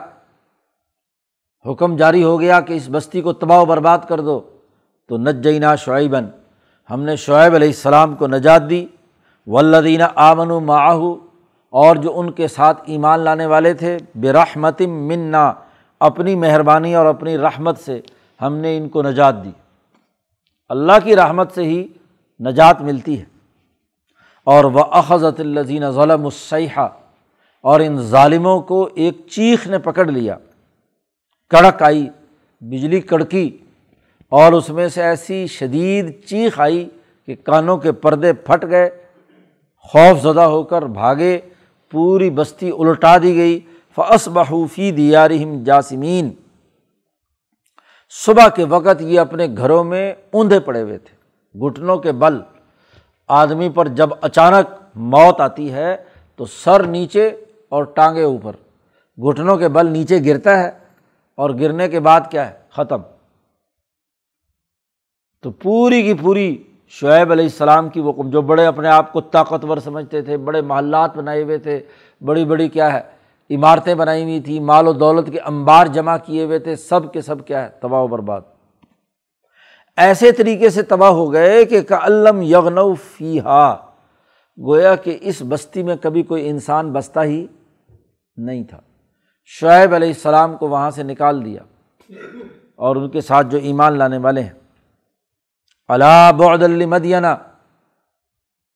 حکم 1.66 1.96
جاری 1.96 2.22
ہو 2.22 2.40
گیا 2.40 2.60
کہ 2.60 2.72
اس 2.72 2.88
بستی 2.92 3.20
کو 3.20 3.32
تباہ 3.32 3.58
و 3.58 3.64
برباد 3.64 3.98
کر 4.08 4.20
دو، 4.20 4.40
تو 5.08 5.16
نج 5.16 5.44
جینا 5.44 5.74
شعیباً، 5.74 6.26
ہم 6.90 7.02
نے 7.02 7.16
شعیب 7.16 7.54
علیہ 7.54 7.68
السلام 7.68 8.14
کو 8.14 8.26
نجات 8.26 8.70
دی۔ 8.70 8.86
ولدینہ 9.46 10.02
آمن 10.14 10.50
و 10.50 10.60
اور 11.70 11.96
جو 11.96 12.18
ان 12.18 12.30
کے 12.30 12.48
ساتھ 12.48 12.82
ایمان 12.86 13.20
لانے 13.20 13.46
والے 13.46 13.74
تھے 13.74 13.98
بے 14.14 14.86
منا، 14.86 15.52
اپنی 16.00 16.34
مہربانی 16.34 16.94
اور 16.94 17.06
اپنی 17.06 17.38
رحمت 17.38 17.78
سے 17.78 18.00
ہم 18.42 18.54
نے 18.54 18.76
ان 18.76 18.88
کو 18.88 19.02
نجات 19.02 19.44
دی۔ 19.44 19.50
اللہ 20.68 20.92
کی 21.04 21.16
رحمت 21.16 21.52
سے 21.54 21.62
ہی 21.62 21.88
نجات 22.40 22.80
ملتی 22.80 23.18
ہے۔ 23.18 23.24
اور 24.44 24.64
وہ 24.64 24.84
اخذت 24.90 25.40
الزین 25.40 25.90
ظلم 25.90 26.24
السیحہ 26.24 26.88
اور 27.60 27.80
ان 27.80 27.96
ظالموں 27.96 28.60
کو 28.60 28.88
ایک 28.94 29.26
چیخ 29.30 29.66
نے 29.66 29.78
پکڑ 29.78 30.06
لیا۔ 30.06 30.36
کڑک 31.50 31.82
آئی، 31.82 32.08
بجلی 32.60 33.00
کڑکی، 33.00 33.58
اور 34.28 34.52
اس 34.52 34.68
میں 34.70 34.88
سے 34.88 35.02
ایسی 35.02 35.46
شدید 35.46 36.24
چیخ 36.24 36.60
آئی 36.60 36.88
کہ 37.26 37.34
کانوں 37.44 37.76
کے 37.76 37.92
پردے 37.92 38.32
پھٹ 38.32 38.64
گئے۔ 38.70 38.90
خوف 39.82 40.22
زدہ 40.22 40.40
ہو 40.40 40.62
کر 40.62 40.82
بھاگے، 40.82 41.40
پوری 41.90 42.30
بستی 42.30 42.70
الٹا 42.78 43.18
دی 43.18 43.36
گئی۔ 43.36 43.60
فس 43.96 44.28
بحوفی 44.28 44.90
دیارہم 44.90 45.62
جاسمین 45.64 46.30
صبح 48.24 48.48
کے 48.48 48.64
وقت 48.64 49.02
یہ 49.02 49.20
اپنے 49.20 49.46
گھروں 49.56 49.84
میں 49.84 50.12
اوندھے 50.32 50.60
پڑے 50.60 50.82
ہوئے 50.82 50.98
تھے۔ 50.98 51.14
گھٹنوں 51.54 51.96
کے 51.96 52.12
بل۔ 52.12 52.40
آدمی 53.28 53.68
پر 53.68 53.88
جب 53.88 54.10
اچانک 54.20 54.74
موت 54.94 55.40
آتی 55.40 55.72
ہے 55.72 55.96
تو 56.36 56.44
سر 56.44 56.82
نیچے 56.86 57.26
اور 57.68 57.84
ٹانگے 57.84 58.22
اوپر۔ 58.22 58.52
گھٹنوں 59.18 59.56
کے 59.56 59.68
بل 59.68 59.90
نیچے 59.90 60.18
گرتا 60.24 60.58
ہے۔ 60.58 60.79
اور 61.34 61.50
گرنے 61.50 61.88
کے 61.88 62.00
بعد 62.00 62.20
کیا 62.30 62.50
ہے؟ 62.50 62.54
ختم. 62.70 63.02
تو 65.42 65.50
پوری 65.50 66.02
کی 66.02 66.14
پوری 66.14 66.64
شعیب 66.88 67.32
علیہ 67.32 67.44
السلام 67.44 67.88
کی 67.88 68.00
وہ 68.00 68.12
جو 68.24 68.42
بڑے 68.42 68.66
اپنے 68.66 68.88
آپ 68.88 69.12
کو 69.12 69.20
طاقتور 69.20 69.78
سمجھتے 69.78 70.22
تھے، 70.22 70.36
بڑے 70.36 70.60
محلات 70.60 71.16
بنائے 71.16 71.42
ہوئے 71.42 71.58
تھے، 71.58 71.80
بڑی 72.20 72.44
بڑی 72.44 72.68
کیا 72.68 72.92
ہے، 72.92 73.00
عمارتیں 73.54 73.94
بنائی 73.94 74.22
ہوئی 74.22 74.40
تھیں، 74.40 74.60
مال 74.60 74.88
و 74.88 74.92
دولت 74.92 75.32
کے 75.32 75.40
انبار 75.40 75.86
جمع 75.86 76.16
کیے 76.16 76.44
ہوئے 76.44 76.58
تھے، 76.58 76.76
سب 76.76 77.12
کے 77.12 77.20
سب 77.20 77.46
کیا 77.46 77.64
ہے، 77.64 77.68
تباہ 77.80 78.00
و 78.00 78.06
برباد. 78.06 78.40
ایسے 79.96 80.32
طریقے 80.32 80.70
سے 80.70 80.82
تباہ 80.82 81.10
ہو 81.10 81.32
گئے 81.32 81.64
کہ 81.64 81.82
کلم 81.82 82.42
یغن 82.42 82.94
فی 82.94 83.40
ہا 83.40 83.76
گویا 84.58 84.94
کہ 84.94 85.18
اس 85.20 85.42
بستی 85.48 85.82
میں 85.82 85.96
کبھی 85.96 86.22
کوئی 86.22 86.48
انسان 86.48 86.92
بستا 86.92 87.24
ہی 87.24 87.46
نہیں 88.36 88.64
تھا. 88.64 88.80
شعیب 89.44 89.94
علیہ 89.94 90.08
السلام 90.08 90.56
کو 90.56 90.68
وہاں 90.68 90.90
سے 90.90 91.02
نکال 91.02 91.44
دیا 91.44 91.62
اور 92.76 92.96
ان 92.96 93.10
کے 93.10 93.20
ساتھ 93.20 93.46
جو 93.46 93.58
ایمان 93.58 93.98
لانے 93.98 94.18
والے 94.18 94.42
ہیں۔ 94.42 94.52
اللہ 95.88 96.30
بعد 96.38 96.58
مدینہ 96.58 97.26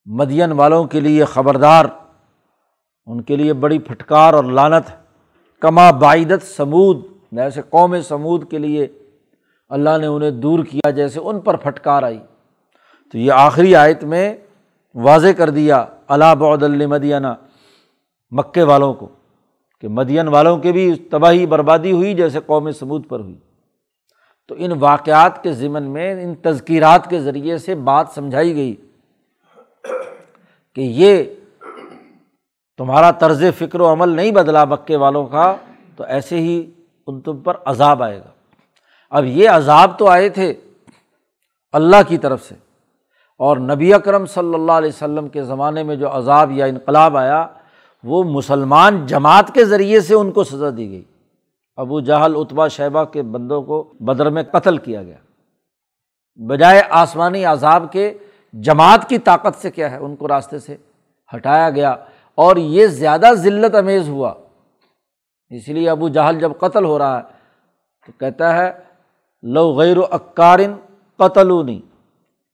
مدین 0.05 0.53
والوں 0.53 0.85
کے 0.85 1.01
لیے 1.01 1.25
خبردار۔ 1.25 1.85
ان 3.07 3.23
کے 3.23 3.37
لیے 3.37 3.53
بڑی 3.53 3.79
پھٹکار 3.79 4.35
اور 4.35 4.45
لانت 4.45 4.85
کما 5.61 5.91
بعیدت 5.91 6.47
سمود۔ 6.57 7.05
جیسے 7.33 7.63
قوم 7.63 8.01
سمود 8.01 8.51
کے 8.51 8.59
لیے۔ 8.59 8.87
اللہ 9.69 9.99
نے 9.99 10.07
انہیں 10.07 10.31
دور 10.31 10.65
کیا 10.65 10.91
جیسے 10.91 11.21
ان 11.21 11.41
پر 11.41 11.57
پھٹکار 11.57 12.03
آئی۔ 12.03 12.19
تو 13.13 13.19
یہ 13.19 13.33
آخری 13.33 13.77
آیت 13.77 14.05
میں 14.05 14.37
واضح 14.95 15.29
کر 15.37 15.51
دیا۔ 15.51 15.87
اللہ 16.09 16.35
بعد 16.35 16.63
المدینہ 16.63 17.35
مکے 18.31 18.63
والوں 18.63 18.95
کو۔ 18.95 19.09
کہ 19.85 19.89
مدین 19.89 20.29
والوں 20.29 20.59
کے 20.59 20.73
بھی 20.73 20.95
تباہی 20.95 21.47
بربادی 21.47 21.93
ہوئی 21.93 22.15
جیسے 22.15 22.39
قوم 22.47 22.71
سمود 22.71 23.09
پر 23.09 23.21
ہوئی۔ 23.21 23.39
تو 24.49 24.55
ان 24.59 24.73
واقعات 24.81 25.43
کے 25.43 25.53
ذمن 25.53 25.83
میں، 25.83 26.23
ان 26.23 26.35
تذکیرات 26.35 27.11
کے 27.11 27.21
ذریعے 27.21 27.59
سے 27.59 27.75
بات 27.75 28.07
سمجھائی 28.15 28.55
گئی 28.55 28.75
کہ 30.75 30.81
یہ 30.81 31.25
تمہارا 32.79 33.11
طرز 33.11 33.45
فکر 33.59 33.81
و 33.81 33.93
عمل 33.93 34.09
نہیں 34.09 34.31
بدلا 34.31 34.65
مکے 34.65 34.97
والوں 34.97 35.27
کا، 35.27 35.57
تو 35.97 36.05
ایسے 36.05 36.37
ہی 36.37 36.71
ان 37.07 37.21
تم 37.21 37.37
پر 37.37 37.57
عذاب 37.65 38.03
آئے 38.03 38.19
گا۔ 38.19 38.31
اب 39.11 39.25
یہ 39.25 39.49
عذاب 39.49 39.99
تو 39.99 40.09
آئے 40.09 40.29
تھے 40.29 40.55
اللہ 41.73 42.09
کی 42.09 42.19
طرف 42.19 42.45
سے 42.45 42.55
اور 43.37 43.57
نبی 43.57 43.95
اکرم 43.95 44.27
صلی 44.27 44.55
اللہ 44.55 44.73
علیہ 44.73 44.89
وسلم 44.89 45.29
کے 45.29 45.43
زمانے 45.43 45.83
میں 45.83 45.97
جو 45.97 46.17
عذاب 46.17 46.51
یا 46.51 46.65
انقلاب 46.65 47.17
آیا 47.17 47.47
وہ 48.05 48.25
مسلمان 48.25 49.07
جماعت 49.07 49.55
کے 49.55 49.65
ذریعے 49.65 50.01
سے 50.01 50.15
ان 50.15 50.33
کو 50.33 50.45
سزا 50.45 50.71
دی 50.77 50.91
گئی۔ 50.91 51.05
ابو 51.77 52.01
جہل 52.01 52.35
اتبا 52.37 52.69
شیبہ 52.69 53.05
کے 53.05 53.23
بندوں 53.23 53.63
کو 53.63 53.93
بدر 54.01 54.31
میں 54.31 54.43
قتل 54.43 54.77
کیا 54.77 55.03
گیا۔ 55.03 55.17
بجائے 56.37 56.83
آسمانی 56.91 57.45
عذاب 57.45 57.93
کے، 57.93 58.19
جماعت 58.53 59.09
کی 59.09 59.19
طاقت 59.19 59.63
سے 59.63 59.71
کیا 59.71 59.91
ہے؟ 59.91 59.97
ان 59.97 60.17
کو 60.17 60.29
راستے 60.29 60.59
سے 60.59 60.77
ہٹایا 61.37 61.71
گیا۔ 61.71 61.97
اور 62.35 62.57
یہ 62.57 62.87
زیادہ 62.87 63.27
ذلت 63.33 63.75
امیز 63.75 64.09
ہوا۔ 64.09 64.35
اس 65.49 65.69
لیے 65.69 65.91
ابو 65.91 66.09
جہل 66.09 66.41
جب 66.41 66.53
قتل 66.61 66.85
ہو 66.85 66.99
رہا 66.99 67.19
ہے 67.19 67.23
تو 68.07 68.13
کہتا 68.19 68.57
ہے، 68.57 68.73
لو 69.43 69.75
غیر 69.75 69.99
و 69.99 70.05
اکارن 70.11 70.75
قتلونی، 71.17 71.81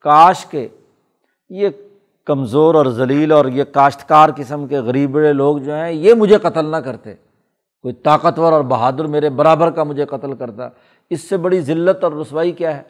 کاش 0.01 0.47
کے۔ 0.47 0.69
یہ 1.49 1.69
کمزور 2.27 2.75
اور 2.75 2.87
ذلیل 2.87 3.33
اور 3.33 3.45
یہ 3.45 3.65
کاشتکار 3.65 4.29
قسم 4.37 4.67
کے 4.67 4.79
غریب 4.79 5.19
لوگ 5.19 5.59
جو 5.59 5.75
ہیں، 5.75 5.93
یہ 5.93 6.15
مجھے 6.15 6.39
قتل 6.39 6.65
نہ 6.65 6.77
کرتے۔ 6.77 7.15
کوئی 7.83 7.95
طاقتور 7.95 8.53
اور 8.53 8.63
بہادر 8.63 9.05
میرے 9.05 9.31
برابر 9.31 9.71
کا 9.71 9.83
مجھے 9.83 10.05
قتل 10.05 10.35
کرتا۔ 10.35 10.69
اس 11.11 11.29
سے 11.29 11.37
بڑی 11.37 11.61
ذلت 11.61 12.05
اور 12.05 12.13
رسوائی 12.13 12.53
کیا 12.53 12.77
ہے؟ 12.77 12.83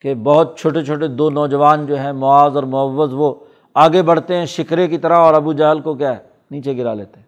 کہ 0.00 0.14
بہت 0.14 0.58
چھوٹے 0.58 0.84
چھوٹے 0.84 1.06
دو 1.06 1.30
نوجوان 1.30 1.86
جو 1.86 1.98
ہیں، 1.98 2.12
معاذ 2.12 2.56
اور 2.56 2.64
معوض 2.64 3.10
وہ 3.12 3.34
آگے 3.74 4.02
بڑھتے 4.02 4.36
ہیں 4.36 4.46
شکرے 4.46 4.88
کی 4.88 4.98
طرح 4.98 5.16
اور 5.16 5.34
ابو 5.34 5.52
جہل 5.52 5.80
کو 5.80 5.94
کیا 5.94 6.12
ہے؟ 6.12 6.22
نیچے 6.50 6.76
گرا 6.76 6.94
لیتے۔ 6.94 7.20
ہیں 7.20 7.26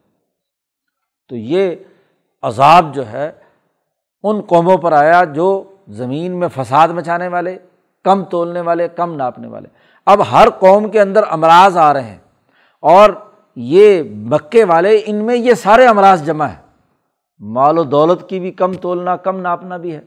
تو 1.29 1.37
یہ 1.37 1.77
عذاب 2.43 2.95
جو 2.95 3.07
ہے، 3.07 3.33
ان 4.23 4.41
قوموں 4.41 4.77
پر 4.77 4.93
آیا 4.93 5.25
جو 5.25 5.63
زمین 5.89 6.33
میں 6.33 6.49
فساد 6.49 6.89
مچانے 6.89 7.29
والے، 7.29 7.59
کم 8.05 8.25
تولنے 8.25 8.61
والے، 8.61 8.89
کم 8.89 9.15
ناپنے 9.15 9.49
والے۔ 9.49 9.69
اب 10.07 10.23
ہر 10.33 10.49
قوم 10.59 10.91
کے 10.91 11.01
اندر 11.01 11.21
امراض 11.31 11.77
آ 11.77 11.93
رہے 11.93 12.03
ہیں 12.03 12.19
اور 12.83 13.11
یہ 13.57 14.03
مکے 14.17 14.65
والے 14.65 15.03
ان 15.07 15.17
میں 15.17 15.37
یہ 15.37 15.55
سارے 15.55 15.87
امراض 15.87 16.25
جمع 16.25 16.47
ہیں۔ 16.47 16.63
مال 17.41 17.79
و 17.79 17.83
دولت 17.83 18.29
کی 18.29 18.41
بھی 18.41 18.51
کم 18.51 18.73
تولنا، 18.73 19.17
کم 19.17 19.41
ناپنا 19.41 19.77
بھی 19.77 19.95
ہے۔ 19.95 20.01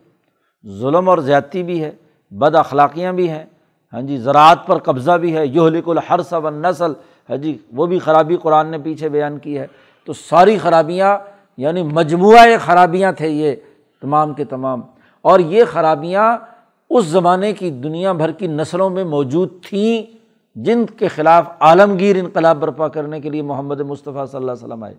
ظلم 0.67 1.09
اور 1.09 1.17
زیادتی 1.17 1.63
بھی 1.63 1.83
ہے، 1.83 1.91
بد 2.31 2.55
اخلاقیاں 2.55 3.13
بھی 3.13 3.29
ہیں۔ 3.29 3.45
ہاں 3.93 4.01
جی 4.01 4.17
زراعت 4.17 4.67
پر 4.67 4.77
قبضہ 4.77 5.11
بھی 5.11 5.37
ہے۔ 5.37 5.47
یہ 5.47 5.61
لکھ 5.61 5.89
الحر 5.89 6.21
صب 6.21 6.49
نسل 6.49 6.91
ہے 6.91 7.13
ہاں 7.29 7.37
جی 7.37 7.57
وہ 7.73 7.85
بھی 7.85 7.99
خرابی 7.99 8.37
قرآن 8.37 8.67
نے 8.67 8.77
پیچھے 8.77 9.09
بیان 9.09 9.37
کی 9.37 9.59
ہے۔ 9.59 9.67
تو 10.05 10.13
ساری 10.13 10.57
خرابیاں 10.57 11.17
یعنی 11.57 11.83
مجموعہ 11.83 12.47
خرابیاں 12.65 13.11
تھے 13.11 13.27
یہ 13.27 13.55
تمام 14.01 14.33
کے 14.33 14.45
تمام۔ 14.45 14.81
اور 15.21 15.39
یہ 15.39 15.63
خرابیاں 15.71 16.37
اس 16.93 17.05
زمانے 17.05 17.53
کی 17.53 17.71
دنیا 17.71 18.11
بھر 18.11 18.31
کی 18.31 18.47
نسلوں 18.47 18.89
میں 18.89 19.03
موجود 19.03 19.49
تھیں 19.65 20.17
جن 20.55 20.85
کے 20.85 21.07
خلاف 21.07 21.45
عالمگیر 21.59 22.15
انقلاب 22.15 22.57
برپا 22.57 22.87
کرنے 22.87 23.21
کے 23.21 23.29
لیے 23.29 23.41
محمد 23.41 23.81
مصطفیٰ 23.81 24.27
صلی 24.27 24.37
اللہ 24.37 24.51
علیہ 24.51 24.65
وسلم 24.65 24.83
آئے۔ 24.83 24.95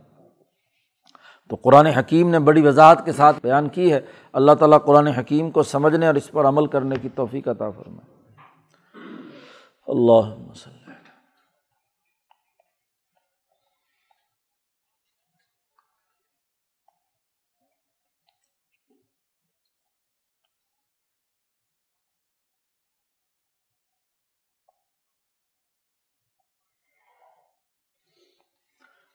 تو 1.50 1.56
قرآن 1.56 1.86
حکیم 1.86 2.30
نے 2.30 2.38
بڑی 2.38 2.66
وضاحت 2.66 3.04
کے 3.04 3.12
ساتھ 3.12 3.36
بیان 3.42 3.68
کی 3.68 3.92
ہے۔ 3.92 4.00
اللہ 4.32 4.52
تعالیٰ 4.52 4.78
قرآن 4.84 5.06
حکیم 5.06 5.50
کو 5.50 5.62
سمجھنے 5.62 6.06
اور 6.06 6.14
اس 6.14 6.30
پر 6.30 6.44
عمل 6.44 6.66
کرنے 6.66 6.96
کی 7.02 7.08
توفیق 7.14 7.48
عطا 7.48 7.70
فرمائے۔ 7.70 8.14
اللہ 9.86 10.34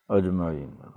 اجمعین 0.09 0.88